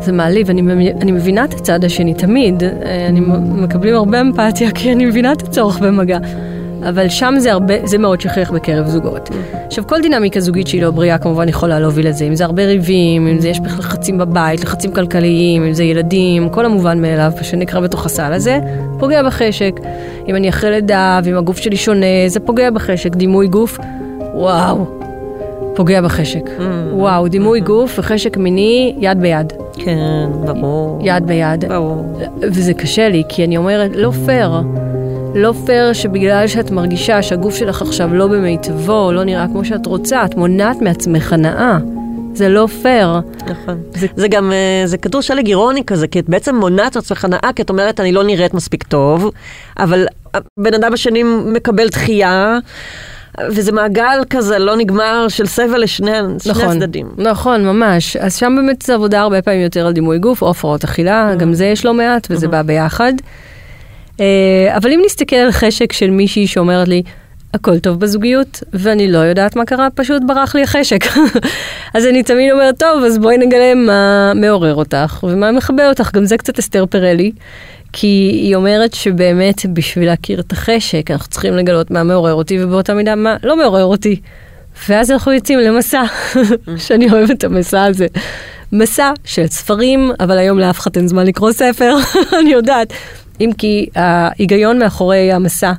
[0.00, 4.92] זה מעליב, אני, אני מבינה את הצד השני תמיד, אה, אני מקבלים הרבה אמפתיה כי
[4.92, 6.18] אני מבינה את הצורך במגע,
[6.88, 9.30] אבל שם זה הרבה, זה מאוד שכיח בקרב זוגות.
[9.66, 13.26] עכשיו כל דינמיקה זוגית שהיא לא בריאה כמובן יכולה להוביל לזה, אם זה הרבה ריבים,
[13.26, 18.06] אם זה יש לחצים בבית, לחצים כלכליים, אם זה ילדים, כל המובן מאליו שנקרא בתוך
[18.06, 18.58] הסל הזה,
[18.98, 19.80] פוגע בחשק.
[20.28, 23.78] אם אני אחרי לידה ואם הגוף שלי שונה, זה פוגע בחשק, דימוי גוף,
[24.34, 24.86] וואו.
[25.74, 26.50] פוגע בחשק.
[26.92, 29.52] וואו, דימוי גוף וחשק מיני יד ביד.
[29.74, 30.98] כן, ברור.
[31.02, 31.64] יד ביד.
[31.64, 32.20] ברור.
[32.40, 34.50] וזה קשה לי, כי אני אומרת, לא פייר.
[35.34, 40.24] לא פייר שבגלל שאת מרגישה שהגוף שלך עכשיו לא במיטבו, לא נראה כמו שאת רוצה,
[40.24, 41.78] את מונעת מעצמך הנאה.
[42.34, 43.20] זה לא פייר.
[43.46, 43.82] נכון.
[43.94, 47.50] זה, זה גם, אה, זה כדור שלג אירוני כזה, כי את בעצם מונעת עצמך הנאה,
[47.56, 49.30] כי את אומרת, אני לא נראית מספיק טוב,
[49.78, 52.58] אבל הבן אדם השני מקבל דחייה,
[53.50, 57.08] וזה מעגל כזה לא נגמר של סבל לשני שני נכון, הצדדים.
[57.18, 58.16] נכון, ממש.
[58.16, 61.54] אז שם באמת זה עבודה הרבה פעמים יותר על דימוי גוף או הפרעות אכילה, גם
[61.54, 63.12] זה יש לא מעט וזה בא ביחד.
[64.20, 67.02] אה, אבל אם נסתכל על חשק של מישהי שאומרת לי,
[67.54, 71.04] הכל טוב בזוגיות, ואני לא יודעת מה קרה, פשוט ברח לי החשק.
[71.94, 76.24] אז אני תמיד אומרת, טוב, אז בואי נגלה מה מעורר אותך ומה מכבה אותך, גם
[76.24, 77.32] זה קצת אסתר פרלי.
[77.92, 78.06] כי
[78.42, 83.14] היא אומרת שבאמת בשביל להכיר את החשק, אנחנו צריכים לגלות מה מעורר אותי ובאותה מידה
[83.14, 84.20] מה לא מעורר אותי.
[84.88, 86.02] ואז אנחנו יוצאים למסע,
[86.86, 88.06] שאני אוהבת את המסע הזה.
[88.72, 91.94] מסע של ספרים, אבל היום לאף אחד אין זמן לקרוא ספר,
[92.40, 92.92] אני יודעת.
[93.40, 95.72] אם כי ההיגיון מאחורי המסע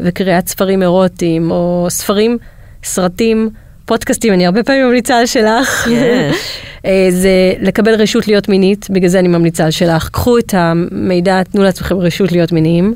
[0.00, 2.38] וקריאת ספרים אירוטיים, או ספרים,
[2.84, 3.50] סרטים,
[3.84, 5.88] פודקאסטים, אני הרבה פעמים ממליצה על שלך.
[5.90, 6.36] יש.
[6.86, 10.08] אה, זה לקבל רשות להיות מינית, בגלל זה אני ממליצה על שלך.
[10.08, 12.94] קחו את המידע, תנו לעצמכם רשות להיות מיניים.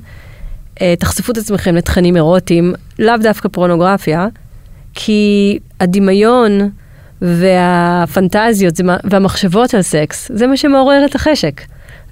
[0.80, 4.26] אה, תחשפו את עצמכם לתכנים אירוטיים, לאו דווקא פורנוגרפיה,
[4.94, 6.70] כי הדמיון
[7.22, 8.74] והפנטזיות
[9.04, 11.60] והמחשבות על סקס, זה מה שמעורר את החשק.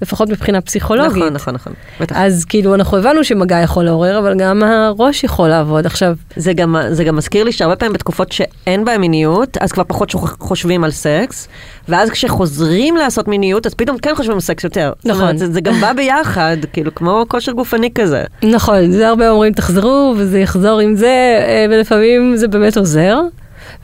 [0.03, 1.17] לפחות מבחינה פסיכולוגית.
[1.17, 1.73] נכון, נכון, נכון.
[1.99, 2.15] בטח.
[2.17, 5.85] אז כאילו אנחנו הבנו שמגע יכול לעורר, אבל גם הראש יכול לעבוד.
[5.85, 9.83] עכשיו, זה גם, זה גם מזכיר לי שהרבה פעמים בתקופות שאין בהן מיניות, אז כבר
[9.87, 11.47] פחות חושבים על סקס,
[11.89, 14.93] ואז כשחוזרים לעשות מיניות, אז פתאום כן חושבים על סקס יותר.
[15.05, 15.21] נכון.
[15.21, 18.23] אומרת, זה, זה גם בא ביחד, כאילו כמו כושר גופני כזה.
[18.43, 23.19] נכון, זה הרבה אומרים תחזרו וזה יחזור עם זה, אה, ולפעמים זה באמת עוזר.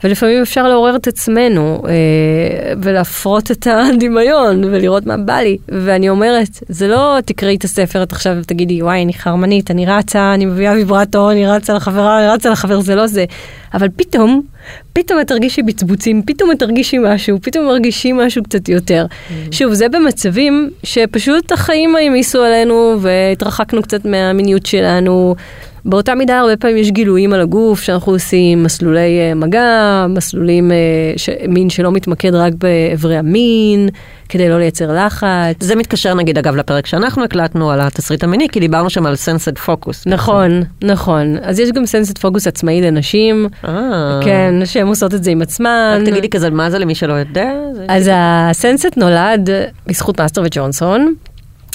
[0.04, 5.56] ולפעמים אפשר לעורר את עצמנו אה, ולהפרות את הדמיון ולראות מה בא לי.
[5.68, 10.34] ואני אומרת, זה לא תקראי את הספר, את עכשיו תגידי, וואי, אני חרמנית, אני רצה,
[10.34, 13.24] אני מביאה ויברטו, אני רצה לחברה, אני רצה לחבר, זה לא זה.
[13.74, 14.42] אבל פתאום,
[14.92, 19.06] פתאום את תרגישי בצבוצים, פתאום את תרגישי משהו, פתאום מרגישים משהו קצת יותר.
[19.50, 25.34] שוב, זה במצבים שפשוט החיים העמיסו עלינו והתרחקנו קצת מהמיניות שלנו.
[25.84, 30.76] באותה מידה הרבה פעמים יש גילויים על הגוף שאנחנו עושים, מסלולי אה, מגע, מסלולים, אה,
[31.16, 31.28] ש...
[31.48, 33.88] מין שלא מתמקד רק באיברי המין,
[34.28, 35.56] כדי לא לייצר לחץ.
[35.60, 39.58] זה מתקשר נגיד אגב לפרק שאנחנו הקלטנו על התסריט המיני, כי דיברנו שם על sensate
[39.58, 40.06] focus.
[40.06, 41.36] נכון, נכון.
[41.42, 44.20] אז יש גם sensate focus עצמאי לנשים, אה.
[44.24, 45.98] כן, שהן עושות את זה עם עצמן.
[46.00, 47.52] רק תגידי כזה, מה זה למי שלא יודע?
[47.88, 49.50] אז ה sensate נולד
[49.86, 51.14] בזכות מאסטר וג'ונסון,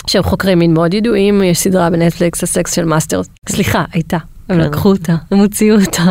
[0.07, 4.17] שהם חוקרי מין מאוד ידועים, יש סדרה בנטפליקס, הסקס של מאסטר, סליחה, הייתה.
[4.49, 4.67] הם כן.
[4.67, 6.03] לקחו אותה, הם הוציאו אותה.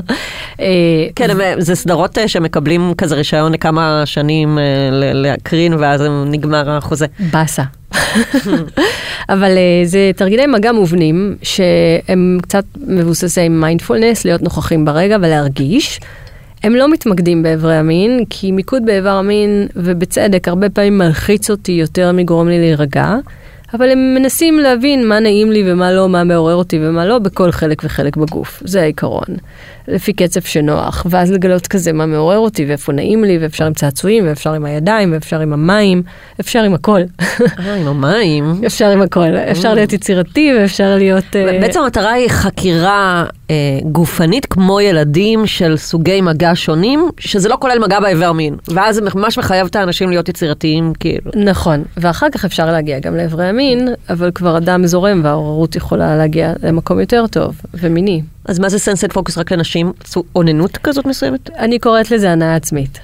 [0.60, 1.28] אה, כן,
[1.58, 7.06] זה סדרות אה, שמקבלים כזה רישיון לכמה שנים אה, להקרין, ואז נגמר החוזה.
[7.32, 7.62] באסה.
[9.28, 9.50] אבל
[9.84, 16.00] זה תרגילי מגע מובנים שהם קצת מבוססי מיינדפולנס, להיות נוכחים ברגע ולהרגיש.
[16.62, 22.12] הם לא מתמקדים באיברי המין, כי מיקוד באיבר המין, ובצדק, הרבה פעמים מלחיץ אותי יותר
[22.12, 23.14] מגורם לי להירגע,
[23.74, 27.50] אבל הם מנסים להבין מה נעים לי ומה לא, מה מעורר אותי ומה לא, בכל
[27.50, 28.62] חלק וחלק בגוף.
[28.64, 29.26] זה העיקרון.
[29.88, 34.26] לפי קצב שנוח, ואז לגלות כזה מה מעורר אותי ואיפה נעים לי, ואפשר עם צעצועים,
[34.26, 36.02] ואפשר עם הידיים, ואפשר עם המים,
[36.40, 37.00] אפשר עם הכל.
[37.40, 38.60] אה, עם המים.
[38.66, 41.36] אפשר עם הכל, אפשר להיות יצירתי ואפשר להיות...
[41.36, 47.56] אה, בעצם המטרה היא חקירה אה, גופנית כמו ילדים של סוגי מגע שונים, שזה לא
[47.60, 48.56] כולל מגע באיבר מין.
[48.68, 51.30] ואז זה ממש מחייב את האנשים להיות יצירתיים, כאילו.
[51.34, 56.52] נכון, ואחר כך אפשר להגיע גם לאיברי המין, אבל כבר הדם זורם והעוררות יכולה להגיע
[56.62, 58.22] למקום יותר טוב ומיני.
[58.44, 59.92] אז מה זה sensate focus רק לנשים?
[60.34, 61.50] אוננות כזאת מסוימת?
[61.50, 63.00] אני קוראת לזה הנאה עצמית,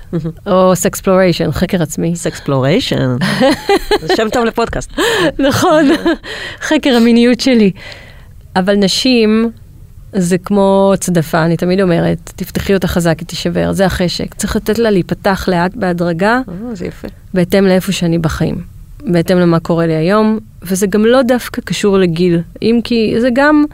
[0.46, 2.16] או sexploration, חקר עצמי.
[2.16, 3.16] sexploration.
[4.00, 4.92] זה שם טוב לפודקאסט.
[5.38, 5.85] נכון,
[6.61, 7.70] חקר המיניות שלי.
[8.57, 9.50] אבל נשים
[10.12, 14.34] זה כמו צדפה, אני תמיד אומרת, תפתחי אותה חזק, היא תישבר, זה החשק.
[14.34, 17.08] צריך לתת לה להיפתח לאט בהדרגה, אה, זה יפה.
[17.34, 18.62] בהתאם לאיפה שאני בחיים.
[19.02, 23.64] בהתאם למה קורה לי היום, וזה גם לא דווקא קשור לגיל, אם כי זה גם,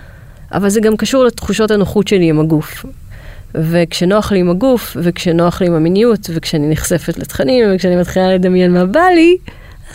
[0.52, 2.84] אבל זה גם קשור לתחושות הנוחות שלי עם הגוף.
[3.54, 8.86] וכשנוח לי עם הגוף, וכשנוח לי עם המיניות, וכשאני נחשפת לתכנים, וכשאני מתחילה לדמיין מה
[8.86, 9.36] בא לי,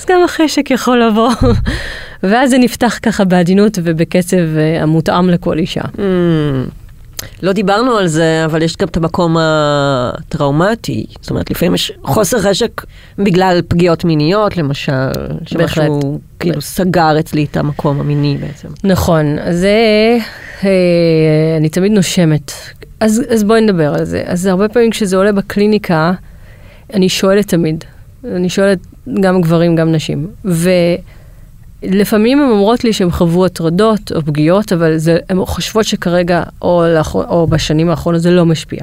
[0.02, 1.30] אז גם החשק יכול לבוא.
[2.24, 5.82] ואז זה נפתח ככה בעדינות ובקצב אה, המותאם לכל אישה.
[5.82, 6.00] Mm.
[7.44, 11.06] לא דיברנו על זה, אבל יש גם את המקום הטראומטי.
[11.22, 12.82] זאת אומרת, לפעמים יש חוסר חשק
[13.18, 14.92] בגלל פגיעות מיניות, למשל,
[15.46, 18.68] שמשהו כאילו סגר אצלי את המקום המיני בעצם.
[18.84, 20.18] נכון, אז זה,
[20.64, 20.70] אה,
[21.58, 22.52] אני תמיד נושמת.
[23.00, 24.24] אז, אז בואי נדבר על זה.
[24.26, 26.14] אז הרבה פעמים כשזה עולה בקליניקה,
[26.94, 27.84] אני שואלת תמיד.
[28.26, 28.80] אני שואלת
[29.20, 30.28] גם גברים, גם נשים.
[31.84, 34.98] ולפעמים הן אומרות לי שהן חוו הטרדות או פגיעות, אבל
[35.30, 38.82] הן חושבות שכרגע או, לאחר, או בשנים האחרונות זה לא משפיע.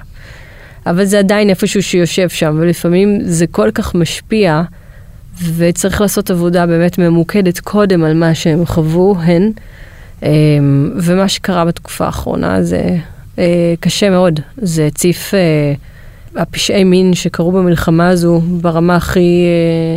[0.87, 4.63] אבל זה עדיין איפשהו שיושב שם, ולפעמים זה כל כך משפיע,
[5.57, 9.53] וצריך לעשות עבודה באמת ממוקדת קודם על מה שהם חוו, הן.
[10.23, 12.97] אמ, ומה שקרה בתקופה האחרונה זה
[13.39, 14.41] אה, קשה מאוד.
[14.57, 15.75] זה הציף אה,
[16.39, 19.45] הפשעי מין שקרו במלחמה הזו ברמה הכי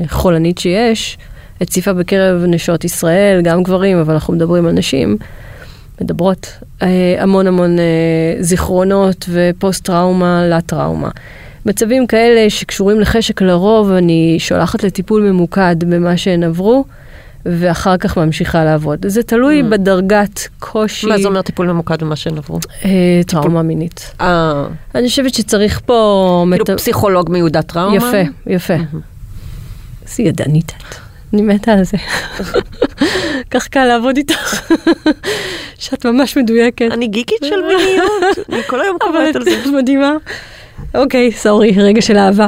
[0.03, 1.17] אה, חולנית שיש,
[1.61, 5.17] הציפה בקרב נשות ישראל, גם גברים, אבל אנחנו מדברים על נשים.
[6.01, 7.83] מדברות אה, המון המון אה,
[8.39, 11.09] זיכרונות ופוסט-טראומה לטראומה.
[11.65, 16.85] מצבים כאלה שקשורים לחשק לרוב, אני שולחת לטיפול ממוקד במה שהן עברו,
[17.45, 19.07] ואחר כך ממשיכה לעבוד.
[19.07, 19.65] זה תלוי Mm.
[19.71, 22.59] בדרגת קושי, מה זה אומר טיפול ממוקד במה שהן עברו?
[22.85, 22.89] אה,
[23.27, 24.11] טראומה מינית.
[24.21, 26.45] אה, אני חושבת שצריך פה...
[26.51, 27.95] כאילו מט- פסיכולוג מיודע טראומה?
[27.97, 28.73] יפה, יפה.
[30.07, 30.95] איזה ידענית את.
[31.33, 31.97] אני מתה על זה.
[33.51, 34.71] כך קל לעבוד איתך.
[35.79, 36.85] שאת ממש מדויקת.
[36.91, 38.11] אני גיקית של מיניות,
[38.49, 39.51] אני כל היום קוראת על זה.
[39.61, 40.11] את מדהימה.
[40.95, 42.47] אוקיי, סורי, רגע של אהבה.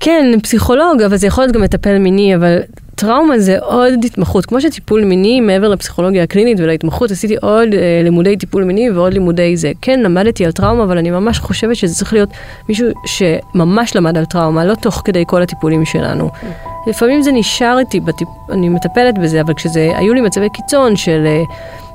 [0.00, 2.58] כן, פסיכולוג, אבל זה יכול להיות גם מטפל מיני, אבל
[3.02, 4.46] טראומה זה עוד התמחות.
[4.46, 9.56] כמו שטיפול מיני, מעבר לפסיכולוגיה הקלינית ולהתמחות, עשיתי עוד אה, לימודי טיפול מיני ועוד לימודי
[9.56, 9.72] זה.
[9.80, 12.28] כן, למדתי על טראומה, אבל אני ממש חושבת שזה צריך להיות
[12.68, 16.30] מישהו שממש למד על טראומה, לא תוך כדי כל הטיפולים שלנו.
[16.86, 18.28] לפעמים זה נשאר איתי, בטיפ...
[18.50, 21.22] אני מטפלת בזה, אבל כשזה, היו לי מצבי קיצון של...
[21.26, 21.42] אה,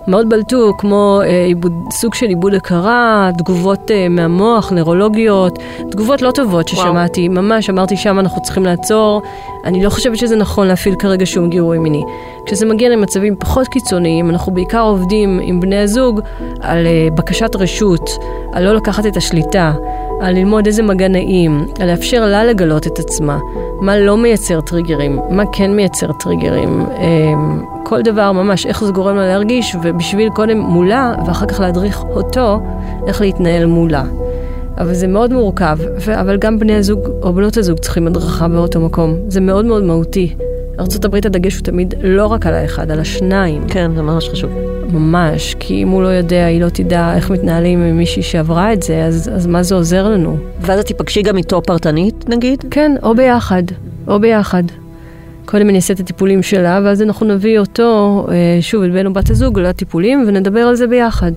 [0.07, 5.59] מאוד בלטו, כמו אה, עיבוד, סוג של עיבוד הכרה, תגובות אה, מהמוח, נוירולוגיות,
[5.91, 9.21] תגובות לא טובות ששמעתי, ממש אמרתי שם אנחנו צריכים לעצור,
[9.65, 12.03] אני לא חושבת שזה נכון להפעיל כרגע שום גירוי מיני.
[12.45, 16.21] כשזה מגיע למצבים פחות קיצוניים, אנחנו בעיקר עובדים עם בני הזוג
[16.61, 18.09] על אה, בקשת רשות,
[18.53, 19.73] על לא לקחת את השליטה,
[20.21, 23.37] על ללמוד איזה מגע נעים, על לאפשר לה לגלות את עצמה,
[23.81, 27.33] מה לא מייצר טריגרים, מה כן מייצר טריגרים, אה,
[27.89, 32.61] כל דבר ממש, איך זה גורם לה להרגיש, ובשביל קודם מולה, ואחר כך להדריך אותו
[33.07, 34.03] איך להתנהל מולה.
[34.77, 38.79] אבל זה מאוד מורכב, ו- אבל גם בני הזוג או בנות הזוג צריכים הדרכה באותו
[38.79, 39.15] מקום.
[39.27, 40.35] זה מאוד מאוד מהותי.
[40.79, 43.67] ארה"ב הדגש הוא תמיד לא רק על האחד, על השניים.
[43.67, 44.51] כן, זה ממש חשוב.
[44.93, 48.83] ממש, כי אם הוא לא יודע, היא לא תדע איך מתנהלים עם מישהי שעברה את
[48.83, 50.37] זה, אז, אז מה זה עוזר לנו?
[50.61, 52.63] ואז את תיפגשי גם איתו פרטנית, נגיד?
[52.71, 53.63] כן, או ביחד,
[54.07, 54.63] או ביחד.
[55.47, 59.13] קודם אני אעשה את הטיפולים שלה, ואז אנחנו נביא אותו, אה, שוב, את בן או
[59.13, 61.31] בת הזוג לטיפולים, ונדבר על זה ביחד.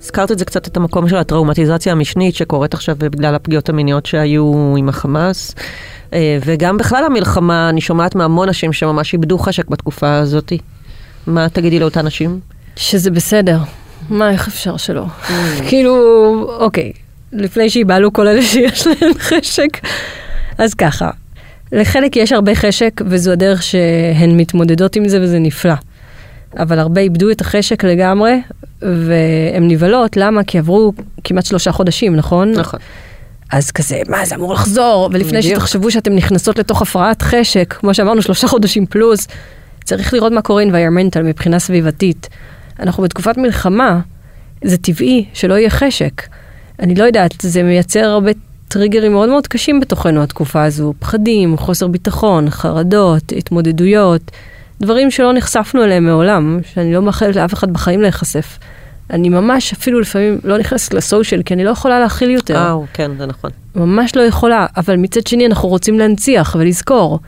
[0.00, 4.74] הזכרת את זה קצת, את המקום של הטראומטיזציה המשנית שקורית עכשיו בגלל הפגיעות המיניות שהיו
[4.78, 5.54] עם החמאס.
[6.12, 10.52] אה, וגם בכלל המלחמה, אני שומעת מהמון נשים שממש איבדו חשק בתקופה הזאת.
[11.26, 12.40] מה תגידי לאותן נשים?
[12.76, 13.58] שזה בסדר.
[14.10, 15.04] מה, איך אפשר שלא?
[15.68, 15.96] כאילו,
[16.60, 16.92] אוקיי,
[17.32, 19.68] לפני שיבהלו כל אלה שיש להם חשק,
[20.58, 21.10] אז ככה,
[21.72, 25.74] לחלק יש הרבה חשק, וזו הדרך שהן מתמודדות עם זה, וזה נפלא.
[26.58, 28.40] אבל הרבה איבדו את החשק לגמרי,
[28.82, 30.44] והן נבהלות, למה?
[30.44, 30.92] כי עברו
[31.24, 32.50] כמעט שלושה חודשים, נכון?
[32.50, 32.80] נכון.
[33.52, 35.10] אז כזה, מה, זה אמור לחזור?
[35.12, 35.54] ולפני בדיוק.
[35.54, 39.28] שתחשבו שאתם נכנסות לתוך הפרעת חשק, כמו שאמרנו, שלושה חודשים פלוס,
[39.84, 42.28] צריך לראות מה קורה environmental מבחינה סביבתית.
[42.80, 44.00] אנחנו בתקופת מלחמה,
[44.64, 46.22] זה טבעי שלא יהיה חשק.
[46.78, 48.30] אני לא יודעת, זה מייצר הרבה
[48.72, 50.94] טריגרים מאוד מאוד קשים בתוכנו, התקופה הזו.
[50.98, 54.30] פחדים, חוסר ביטחון, חרדות, התמודדויות,
[54.80, 58.58] דברים שלא נחשפנו אליהם מעולם, שאני לא מאחלת לאף אחד בחיים להיחשף.
[59.10, 62.56] אני ממש אפילו לפעמים לא נכנסת לסושיאל, כי אני לא יכולה להכיל יותר.
[62.56, 63.50] אה, כן, זה נכון.
[63.76, 67.18] ממש לא יכולה, אבל מצד שני אנחנו רוצים להנציח ולזכור,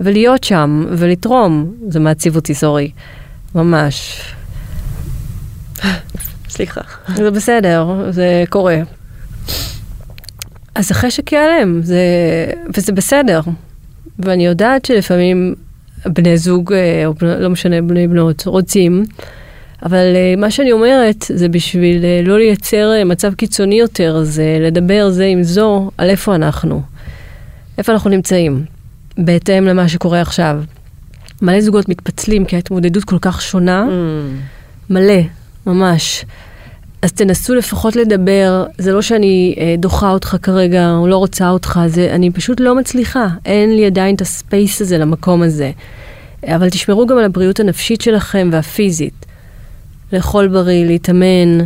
[0.00, 1.74] ולהיות שם, ולתרום.
[1.88, 2.90] זה מעציב אותי, סורי.
[3.54, 4.22] ממש.
[6.54, 6.80] סליחה.
[7.14, 8.76] זה בסדר, זה קורה.
[10.74, 11.98] אז החשק ייעלם, זה...
[12.76, 13.40] וזה בסדר.
[14.18, 15.54] ואני יודעת שלפעמים
[16.06, 19.04] בני זוג, אה, או בני- לא משנה, בני בנות, רוצים,
[19.82, 25.10] אבל אה, מה שאני אומרת זה בשביל אה, לא לייצר מצב קיצוני יותר, זה לדבר
[25.10, 26.82] זה עם זו על איפה אנחנו.
[27.78, 28.64] איפה אנחנו נמצאים,
[29.18, 30.62] בהתאם למה שקורה עכשיו.
[31.42, 33.86] מלא זוגות מתפצלים כי ההתמודדות כל כך שונה.
[34.90, 35.20] מלא,
[35.66, 36.24] ממש.
[37.04, 41.80] אז תנסו לפחות לדבר, זה לא שאני אה, דוחה אותך כרגע או לא רוצה אותך,
[41.86, 45.70] זה, אני פשוט לא מצליחה, אין לי עדיין את הספייס הזה למקום הזה.
[46.46, 49.26] אבל תשמרו גם על הבריאות הנפשית שלכם והפיזית.
[50.12, 51.58] לאכול בריא, להתאמן,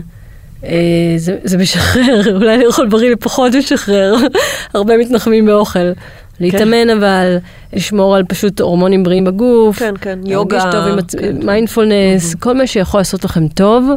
[0.64, 4.14] אה, זה, זה משחרר, אולי לאכול בריא פחות משחרר,
[4.74, 5.92] הרבה מתנחמים באוכל.
[6.40, 7.36] להתאמן אבל,
[7.72, 9.78] לשמור על פשוט הורמונים בריאים בגוף.
[9.78, 10.56] כן, כן, יוגה.
[10.56, 11.14] להרגיש טוב עם עצ...
[11.14, 11.36] כן.
[11.46, 13.90] מיינדפולנס, כל מה שיכול לעשות לכם טוב,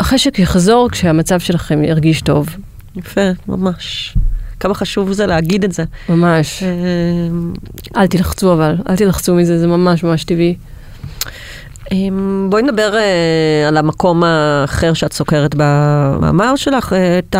[0.00, 2.48] החשק יחזור כשהמצב שלכם ירגיש טוב.
[2.96, 4.14] יפה, ממש.
[4.60, 5.84] כמה חשוב זה להגיד את זה.
[6.08, 6.62] ממש.
[6.62, 10.56] אה, אל תלחצו אבל, אל תלחצו מזה, זה ממש ממש טבעי.
[11.92, 17.36] אמ, בואי נדבר אה, על המקום האחר שאת סוקרת במאמר שלך, אה, את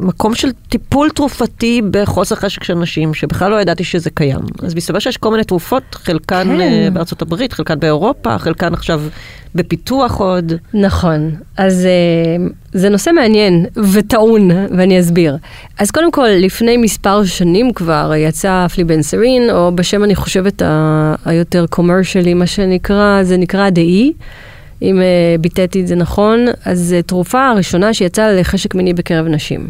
[0.00, 4.40] מקום של טיפול תרופתי בחוסר חשק של נשים, שבכלל לא ידעתי שזה קיים.
[4.62, 6.60] אז מסתבר שיש כל מיני תרופות, חלקן כן.
[6.60, 9.02] אה, בארצות הברית, חלקן באירופה, חלקן עכשיו
[9.54, 10.52] בפיתוח עוד.
[10.74, 15.36] נכון, אז אה, זה נושא מעניין וטעון, ואני אסביר.
[15.78, 20.62] אז קודם כל, לפני מספר שנים כבר יצא פליבנסרין, או בשם אני חושבת
[21.24, 24.12] היותר קומרשלי, מה שנקרא, זה נקרא דאי.
[24.82, 29.68] אם אה, ביטאתי את זה נכון, אז זו תרופה הראשונה שיצאה לחשק מיני בקרב נשים.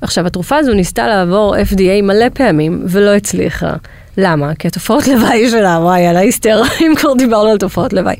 [0.00, 3.72] עכשיו, התרופה הזו ניסתה לעבור FDA מלא פעמים, ולא הצליחה.
[4.16, 4.54] למה?
[4.54, 8.16] כי התופעות לוואי שלה, וואי, על ההיסטר, אם כבר דיברנו על תופעות לוואי.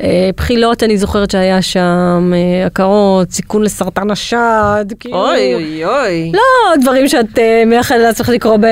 [0.00, 5.16] אה, בחילות, אני זוכרת שהיה שם, אה, עקרות, סיכון לסרטן השד, כאילו...
[5.16, 6.32] אוי אוי אוי.
[6.34, 8.66] לא, דברים שאת uh, מייחדת לעצמך לקרוא ב...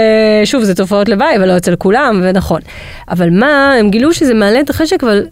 [0.45, 2.61] שוב, זה תופעות לוואי, ולא אצל כולם, ונכון.
[3.09, 5.27] אבל מה, הם גילו שזה מעלה את החשק, אבל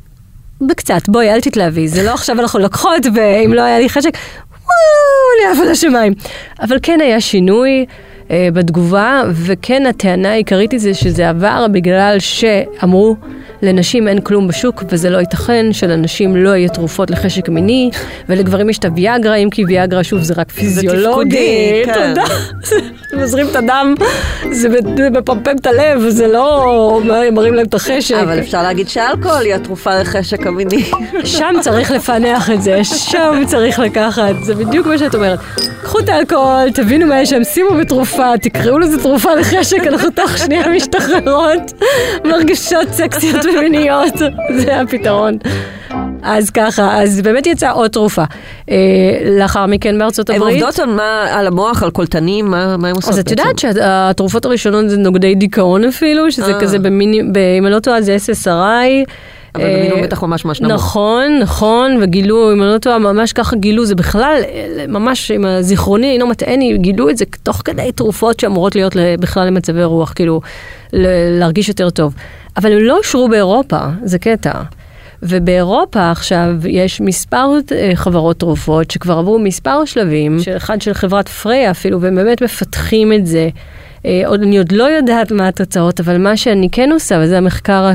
[0.61, 4.11] בקצת, בואי, אל תתלהבי, זה לא עכשיו אנחנו לוקחות, ואם לא היה לי חשק,
[4.51, 6.13] וואו, לעף על השמיים.
[6.63, 7.87] אבל כן היה שינוי.
[8.31, 13.17] אה, בתגובה, וכן הטענה העיקרית היא זה שזה עבר בגלל שאמרו
[13.65, 17.91] לנשים אין כלום בשוק וזה לא ייתכן שלנשים לא יהיה תרופות לחשק מיני
[18.29, 21.03] ולגברים יש את הוויאגרה, אם כי ויאגרה שוב זה רק פיזיולוגי.
[21.05, 22.15] תפקודי, כן.
[22.15, 22.25] תודה.
[22.63, 22.77] זה
[23.23, 23.95] מזרים את הדם,
[24.51, 27.01] זה זה מפמפם את הלב, זה לא
[27.33, 28.15] מרים להם את החשק.
[28.15, 30.85] אבל אפשר להגיד שאלכוהול היא התרופה לחשק המיני.
[31.25, 35.39] שם צריך לפענח את זה, שם צריך לקחת, זה בדיוק מה שאת אומרת.
[35.83, 40.39] קחו את האלכוהול, תבינו מה יש שם, שימו בתרופה, תקראו לזה תרופה לחשק, אנחנו תוך
[40.39, 41.73] שנייה משתחררות,
[42.25, 44.15] מרגישות סקסיות ומיניות,
[44.57, 45.39] זה הפתרון.
[46.23, 48.25] אז ככה, אז באמת יצאה עוד תרופה.
[48.71, 48.77] אה,
[49.39, 50.63] לאחר מכן בארצות הן הברית.
[50.63, 53.41] עובדות על מה, על המוח, על קולטנים, מה מה הן עושות אז את בעצם?
[53.41, 56.61] יודעת שהתרופות הראשונות זה נוגדי דיכאון אפילו, שזה אה.
[56.61, 59.11] כזה במיני, ב- אם אני לא טועה זה SSRI.
[59.55, 60.73] אבל אה, במינון בטח ממש ממש נמוך.
[60.73, 65.45] נכון, נכון, וגילו, אם אני לא טועה, ממש ככה גילו, זה בכלל, אה, ממש, אם
[65.45, 70.41] הזיכרוני אינו מטעני, גילו את זה תוך כדי תרופות שאמורות להיות בכלל למצבי רוח, כאילו,
[71.39, 72.15] להרגיש יותר טוב.
[72.57, 74.53] אבל הם לא אושרו באירופה, זה קטע.
[75.23, 81.29] ובאירופה עכשיו יש מספר אה, חברות תרופות שכבר עברו מספר שלבים, של אחד של חברת
[81.29, 83.49] פריי אפילו, והם באמת מפתחים את זה.
[84.07, 87.91] אה, עוד, אני עוד לא יודעת מה התוצאות, אבל מה שאני כן עושה, וזה המחקר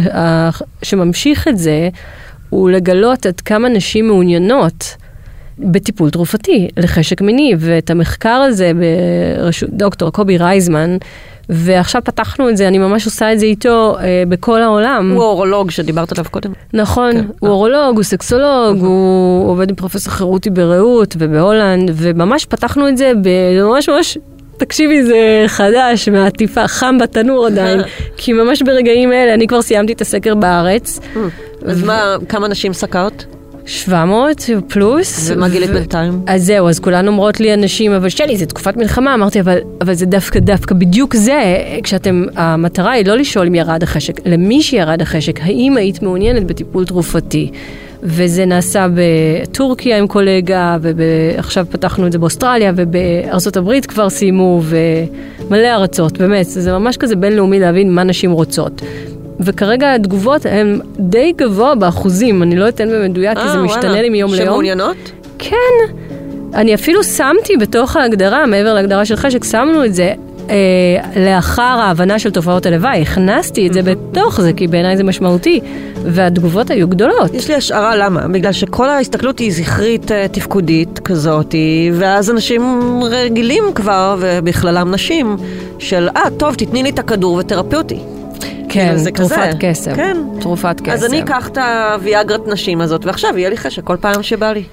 [0.83, 1.89] שממשיך את זה,
[2.49, 4.95] הוא לגלות עד כמה נשים מעוניינות
[5.59, 8.71] בטיפול תרופתי לחשק מיני, ואת המחקר הזה
[9.39, 10.97] ברשות דוקטור קובי רייזמן,
[11.49, 15.11] ועכשיו פתחנו את זה, אני ממש עושה את זה איתו אה, בכל העולם.
[15.15, 16.51] הוא האורולוג שדיברת עליו קודם.
[16.73, 17.25] נכון, כן.
[17.39, 23.11] הוא אורולוג, הוא סקסולוג, הוא עובד עם פרופסור חירותי ברעות ובהולנד, וממש פתחנו את זה
[23.21, 24.17] בממש ממש...
[24.59, 27.81] תקשיבי, זה חדש, מהטיפה, חם בתנור עדיין,
[28.17, 30.99] כי ממש ברגעים אלה, אני כבר סיימתי את הסקר בארץ,
[31.65, 33.25] אז מה, כמה נשים סקרת?
[33.65, 35.31] 700 פלוס.
[35.31, 36.21] ומה גילית בינתיים?
[36.27, 39.93] אז זהו, אז כולן אומרות לי אנשים, אבל שלי, זה תקופת מלחמה, אמרתי, אבל, אבל
[39.93, 45.01] זה דווקא, דווקא בדיוק זה, כשאתם, המטרה היא לא לשאול אם ירד החשק, למי שירד
[45.01, 47.51] החשק, האם היית מעוניינת בטיפול תרופתי.
[48.03, 55.67] וזה נעשה בטורקיה עם קולגה, ועכשיו פתחנו את זה באוסטרליה, ובארצות הברית כבר סיימו, ומלא
[55.67, 58.81] ארצות, באמת, זה ממש כזה בינלאומי להבין מה נשים רוצות.
[59.39, 64.01] וכרגע התגובות הן די גבוה באחוזים, אני לא אתן במדויק, כי זה אה, משתנה.
[64.01, 64.45] לי מיום ליום.
[64.45, 65.11] שמעוניינות?
[65.39, 65.55] כן.
[66.53, 70.13] אני אפילו שמתי בתוך ההגדרה, מעבר להגדרה של חשק, שמנו את זה
[71.15, 73.01] לאחר ההבנה של תופעות הלוואי.
[73.01, 75.59] הכנסתי את זה בתוך זה, כי בעיניי זה משמעותי,
[76.05, 77.33] והתגובות היו גדולות.
[77.33, 81.55] יש לי השערה למה, בגלל שכל ההסתכלות היא זכרית אה, תפקודית כזאת,
[81.93, 82.63] ואז אנשים
[83.03, 85.37] רגילים כבר, ובכללם נשים,
[85.79, 87.99] של אה, טוב, תתני לי את הכדור ותרפי אותי.
[88.69, 89.57] כן, זה תרופת כזה.
[89.59, 89.95] קסם.
[89.95, 90.17] כן.
[90.41, 90.91] תרופת קסם.
[90.91, 94.63] אז אני אקח את הוויאגרת נשים הזאת, ועכשיו יהיה לי חשק כל פעם שבא לי.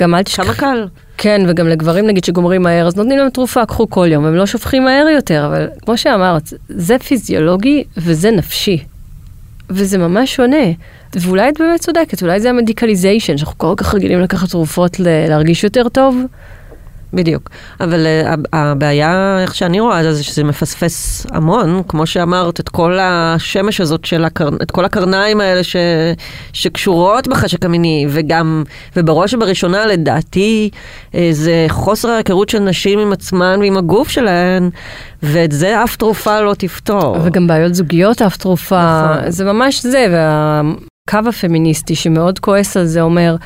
[0.00, 0.42] גם אל תשכח.
[0.44, 0.86] כמה קל.
[1.16, 4.46] כן, וגם לגברים נגיד שגומרים מהר, אז נותנים להם תרופה, קחו כל יום, הם לא
[4.46, 8.84] שופכים מהר יותר, אבל כמו שאמרת, זה פיזיולוגי וזה נפשי.
[9.70, 10.56] וזה ממש שונה.
[11.16, 15.64] ואולי את באמת צודקת, אולי זה המדיקליזיישן, שאנחנו כל כך רגילים לקחת תרופות ל- להרגיש
[15.64, 16.16] יותר טוב.
[17.12, 17.50] בדיוק.
[17.80, 22.98] אבל uh, הבעיה, איך שאני רואה זה, זה שזה מפספס המון, כמו שאמרת, את כל
[23.00, 24.48] השמש הזאת של הקר...
[24.62, 25.76] את כל הקרניים האלה ש...
[26.52, 28.64] שקשורות בחשק המיני, וגם,
[28.96, 30.70] ובראש ובראשונה, לדעתי,
[31.14, 34.70] אה, זה חוסר ההיכרות של נשים עם עצמן ועם הגוף שלהן,
[35.22, 37.16] ואת זה אף תרופה לא תפתור.
[37.24, 39.30] וגם בעיות זוגיות אף תרופה, נכון.
[39.30, 43.36] זה ממש זה, והקו הפמיניסטי שמאוד כועס על זה אומר,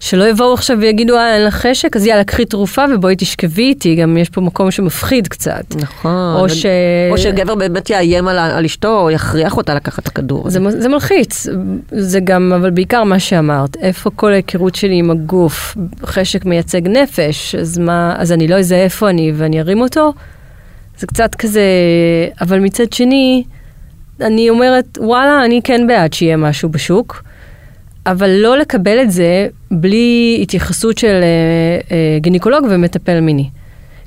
[0.00, 3.94] שלא יבואו עכשיו ויגידו, אה, אין לך חשק, אז יאללה, קחי תרופה ובואי תשכבי איתי,
[3.94, 5.64] גם יש פה מקום שמפחיד קצת.
[5.76, 6.36] נכון.
[6.40, 6.66] או ש...
[7.10, 10.50] או שגבר באמת יאיים על, על אשתו, או יכריח אותה לקחת את הכדור.
[10.50, 11.46] זה, זה מלחיץ,
[11.90, 17.54] זה גם, אבל בעיקר מה שאמרת, איפה כל ההיכרות שלי עם הגוף, חשק מייצג נפש,
[17.54, 20.12] אז מה, אז אני לא אזהה איפה אני ואני ארים אותו?
[20.98, 21.62] זה קצת כזה,
[22.40, 23.44] אבל מצד שני,
[24.20, 27.22] אני אומרת, וואלה, אני כן בעד שיהיה משהו בשוק,
[28.06, 33.48] אבל לא לקבל את זה בלי התייחסות של אה, אה, גינקולוג ומטפל מיני.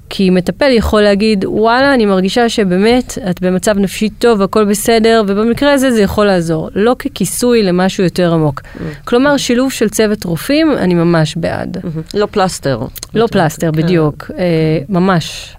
[0.09, 5.73] כי מטפל יכול להגיד, וואלה, אני מרגישה שבאמת את במצב נפשי טוב, הכל בסדר, ובמקרה
[5.73, 6.69] הזה זה יכול לעזור.
[6.75, 8.61] לא ככיסוי למשהו יותר עמוק.
[9.05, 11.77] כלומר, שילוב של צוות רופאים, אני ממש בעד.
[12.13, 12.79] לא פלסטר.
[13.15, 13.81] לא פלסטר, כן.
[13.81, 14.31] בדיוק.
[14.37, 15.55] אה, ממש.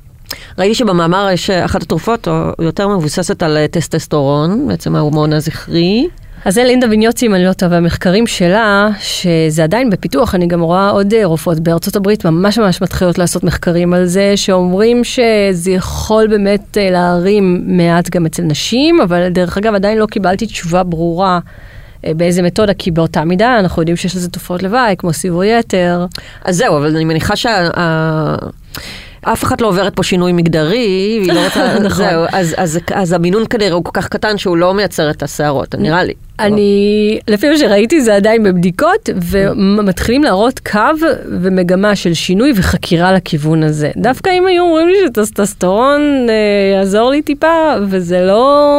[0.59, 6.09] ראיתי שבמאמר יש אחת התרופות או יותר מבוססת על טסטסטורון, בעצם ההורמון הזכרי.
[6.45, 10.61] אז זה לינדה ויניוצי, אם אני לא טועה, והמחקרים שלה, שזה עדיין בפיתוח, אני גם
[10.61, 15.71] רואה עוד אה, רופאות בארצות הברית ממש ממש מתחילות לעשות מחקרים על זה, שאומרים שזה
[15.71, 20.83] יכול באמת אה, להרים מעט גם אצל נשים, אבל דרך אגב עדיין לא קיבלתי תשובה
[20.83, 21.39] ברורה.
[22.07, 26.07] אה, באיזה מתודה, כי באותה מידה אנחנו יודעים שיש לזה תופעות לוואי, כמו סיבוי יתר.
[26.45, 27.69] אז זהו, אבל אני מניחה שה...
[29.23, 31.75] אף אחת לא עוברת פה שינוי מגדרי, והיא לא רוצה...
[31.85, 32.05] נכון.
[32.05, 35.75] זהו, אז, אז, אז המינון כנראה הוא כל כך קטן שהוא לא מייצר את השערות,
[35.75, 36.15] נראה לי.
[36.41, 36.81] אני,
[37.29, 40.79] לפי מה שראיתי זה עדיין בבדיקות, ומתחילים להראות קו
[41.31, 43.91] ומגמה של שינוי וחקירה לכיוון הזה.
[43.97, 46.35] דווקא אם היו אומרים לי שטסטסטורון אה,
[46.79, 47.47] יעזור לי טיפה,
[47.89, 48.71] וזה לא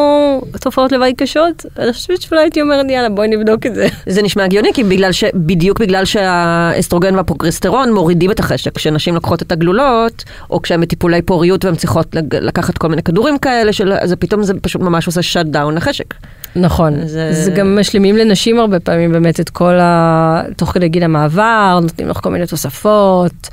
[0.60, 3.88] תופעות לוואי קשות, אני חושבת שאולי הייתי אומרת, יאללה, בואי נבדוק את זה.
[4.08, 5.24] זה נשמע הגיוני, כי בגלל ש...
[5.34, 8.76] בדיוק בגלל שהאסטרוגן והפרוגסטרון מורידים את החשק.
[8.76, 13.74] כשנשים לוקחות את הגלולות, או כשהן בטיפולי פוריות והן צריכות לקחת כל מיני כדורים כאלה,
[13.74, 13.94] של...
[13.94, 16.14] אז פתאום זה פשוט ממש עושה shut down לחשק.
[16.56, 20.42] נכון, זה- זה גם משלימים לנשים הרבה פעמים באמת את כל ה...
[20.58, 23.50] תוך כדי גיל המעבר, נותנים לך כל מיני תוספות,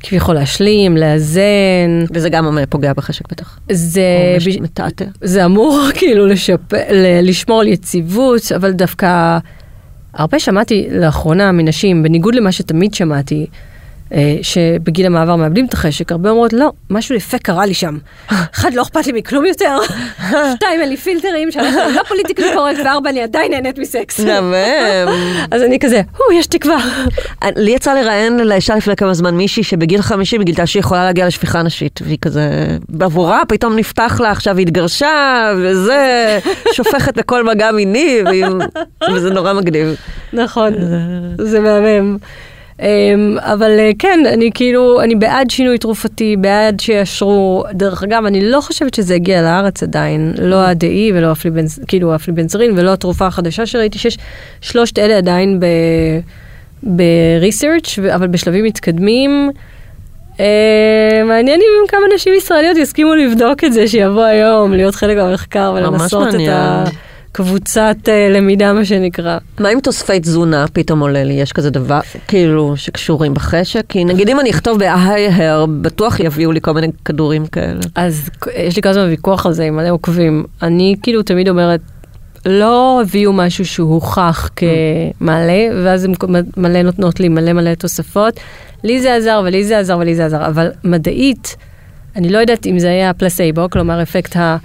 [0.00, 2.04] כביכול להשלים, לאזן.
[2.14, 3.58] וזה גם פוגע בחשק בטח.
[3.72, 4.00] זה...
[4.32, 5.04] או מש- מתעתע.
[5.20, 6.72] זה אמור כאילו לשפ...
[6.72, 9.38] ל- לשמור על יציבות, אבל דווקא
[10.14, 13.46] הרבה שמעתי לאחרונה מנשים, בניגוד למה שתמיד שמעתי,
[14.42, 17.98] שבגיל המעבר מאבדים את החשק, הרבה אומרות, לא, משהו יפה קרה לי שם.
[18.54, 19.78] אחד, לא אכפת לי מכלום יותר,
[20.54, 24.20] שתיים, אין לי פילטרים, שלוש, אני לא פוליטיקלי קורקט, וארבע, אני עדיין נהנית מסקס.
[24.26, 25.12] מהמם.
[25.50, 26.78] אז אני כזה, הו, יש תקווה.
[27.56, 31.26] לי יצא לראיין לאישה לפני כמה זמן מישהי שבגיל 50 היא גילתה שהיא יכולה להגיע
[31.26, 36.38] לשפיכה נשית, והיא כזה, בעבורה פתאום נפתח לה עכשיו היא התגרשה, וזה,
[36.72, 38.22] שופכת בכל מגע מיני,
[39.14, 39.96] וזה נורא מגניב.
[40.32, 40.72] נכון,
[41.38, 42.16] זה מהמם.
[42.80, 47.64] אמ, אבל אה, כן, אני כאילו, אני בעד שינוי תרופתי, בעד שיאשרו.
[47.72, 52.78] דרך אגב, אני לא חושבת שזה הגיע לארץ עדיין, לא ה-DE ולא הפליבנז, כאילו הפליבנזרין
[52.78, 54.18] ולא התרופה החדשה שראיתי, שיש
[54.60, 55.60] שלושת אלה עדיין
[56.82, 59.50] ב-research, אבל בשלבים מתקדמים.
[60.40, 65.72] אה, מעניין אם כמה נשים ישראליות יסכימו לבדוק את זה, שיבוא היום, להיות חלק מהמחקר
[65.76, 66.84] ולנסות את מעניין.
[67.36, 69.38] הקבוצת אה, למידה, מה שנקרא.
[69.60, 71.32] מה עם תוספי תזונה פתאום עולה לי?
[71.32, 73.84] יש כזה דבר, כאילו, שקשורים בחשק?
[73.88, 77.80] כי נגיד אם אני אכתוב ב-IHR, בטוח יביאו לי כל מיני כדורים כאלה.
[77.94, 80.44] אז יש לי כל הזמן ויכוח על זה עם מלא עוקבים.
[80.62, 81.80] אני כאילו תמיד אומרת,
[82.46, 86.12] לא הביאו משהו שהוא הוכח כמעלה, ואז הם
[86.56, 88.40] מלא נותנות לי מלא מלא תוספות.
[88.84, 91.56] לי זה עזר ולי זה עזר ולי זה עזר, אבל מדעית,
[92.16, 94.56] אני לא יודעת אם זה היה פלסייבו, כלומר אפקט ה...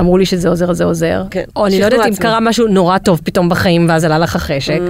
[0.00, 1.22] אמרו לי שזה עוזר, זה עוזר.
[1.30, 2.14] כן, או אני לא יודעת אם.
[2.14, 4.80] קרה משהו נורא טוב פתאום בחיים ואז עלה לך החשק.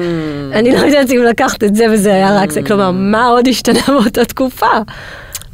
[0.52, 3.80] אני לא יודעת אם לקחת את זה וזה היה רק זה, כלומר, מה עוד השתנה
[4.00, 4.66] באותה תקופה?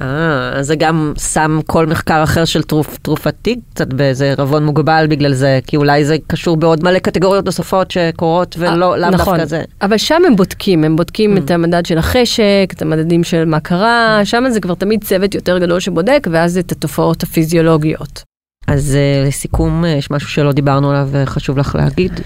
[0.03, 5.33] אה, זה גם שם כל מחקר אחר של תרופ, תרופתי קצת באיזה ערבון מוגבל בגלל
[5.33, 9.63] זה, כי אולי זה קשור בעוד מלא קטגוריות נוספות שקורות ולא, לאו נכון, דווקא זה.
[9.83, 14.21] אבל שם הם בודקים, הם בודקים את המדד של החשק, את המדדים של מה קרה,
[14.25, 18.32] שם זה כבר תמיד צוות יותר גדול שבודק, ואז את התופעות הפיזיולוגיות.
[18.67, 22.21] אז אה, לסיכום, אה, יש משהו שלא דיברנו עליו וחשוב לך להגיד?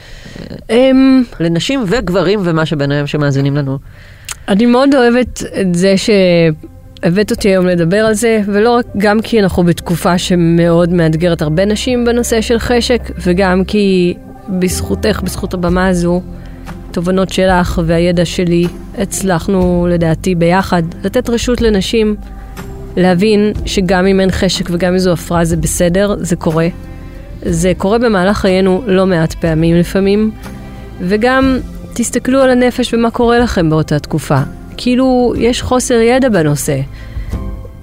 [0.70, 3.78] אמ, לנשים וגברים ומה שביניהם שמאזינים לנו.
[4.49, 9.41] אני מאוד אוהבת את זה שהבאת אותי היום לדבר על זה, ולא רק, גם כי
[9.41, 14.14] אנחנו בתקופה שמאוד מאתגרת הרבה נשים בנושא של חשק, וגם כי
[14.49, 16.22] בזכותך, בזכות הבמה הזו,
[16.91, 18.66] תובנות שלך והידע שלי,
[18.99, 22.16] הצלחנו לדעתי ביחד לתת רשות לנשים
[22.97, 26.69] להבין שגם אם אין חשק וגם אם זו הפרעה זה בסדר, זה קורה.
[27.43, 30.31] זה קורה במהלך חיינו לא מעט פעמים לפעמים,
[31.01, 31.59] וגם
[31.95, 34.39] תסתכלו על הנפש ומה קורה לכם באותה תקופה.
[34.77, 36.81] כאילו, יש חוסר ידע בנושא.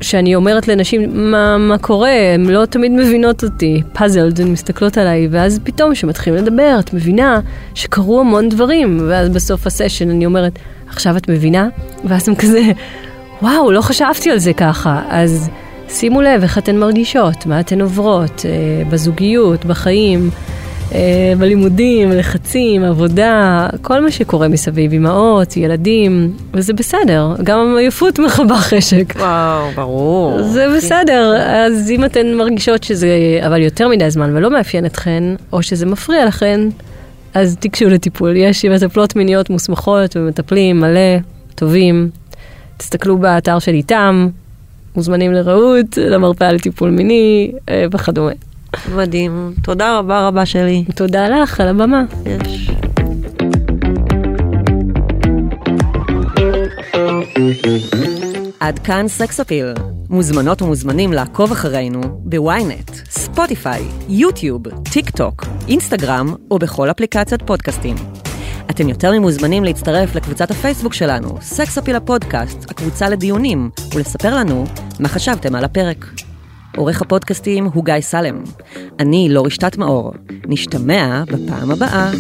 [0.02, 5.28] שאני אומרת לנשים מה, מה קורה, הן לא תמיד מבינות אותי, פאזלד, הן מסתכלות עליי,
[5.32, 7.40] ואז פתאום כשמתחילים לדבר, את מבינה
[7.74, 11.70] שקרו המון דברים, ואז בסוף הסשן אני אומרת, עכשיו את מבינה?
[12.06, 12.62] ואז הם כזה,
[13.44, 15.02] וואו, לא חשבתי על זה ככה.
[15.10, 15.50] אז
[15.90, 20.30] שימו לב איך אתן מרגישות, מה אתן עוברות, אה, בזוגיות, בחיים.
[20.94, 28.58] אה, בלימודים, לחצים, עבודה, כל מה שקורה מסביב, אמהות, ילדים, וזה בסדר, גם עייפות מכבה
[28.58, 29.14] חשק.
[29.16, 30.44] וואו, ברור.
[30.44, 33.08] זה בסדר, אז אם אתן מרגישות שזה
[33.46, 35.24] אבל יותר מדי זמן ולא מאפיין אתכן,
[35.54, 36.60] או שזה מפריע לכן,
[37.34, 38.36] אז תיגשו לטיפול.
[38.36, 41.18] יש מטפלות מיניות מוסמכות ומטפלים מלא,
[41.56, 42.10] טובים.
[42.78, 44.30] תסתכלו באתר של איתם,
[44.96, 48.32] מוזמנים לרעות, למרפאה לטיפול מיני אה, וכדומה.
[48.96, 49.54] מדהים.
[49.64, 50.84] תודה רבה רבה שלי.
[50.96, 52.04] תודה לך על הבמה.
[52.26, 52.72] יש.
[58.60, 59.74] עד כאן סקס אפיל.
[60.10, 64.64] מוזמנות ומוזמנים לעקוב אחרינו בוויינט, ספוטיפיי, יוטיוב,
[64.94, 67.96] טיק טוק, אינסטגרם או בכל אפליקציות פודקאסטים.
[68.70, 74.66] אתם יותר ממוזמנים להצטרף לקבוצת הפייסבוק שלנו, סקס אפיל הפודקאסט, הקבוצה לדיונים, ולספר לנו
[75.00, 76.06] מה חשבתם על הפרק.
[76.78, 78.44] עורך הפודקאסטים הוא גיא סלם.
[79.00, 80.14] אני לא רשתת מאור.
[80.48, 82.12] נשתמע בפעם הבאה.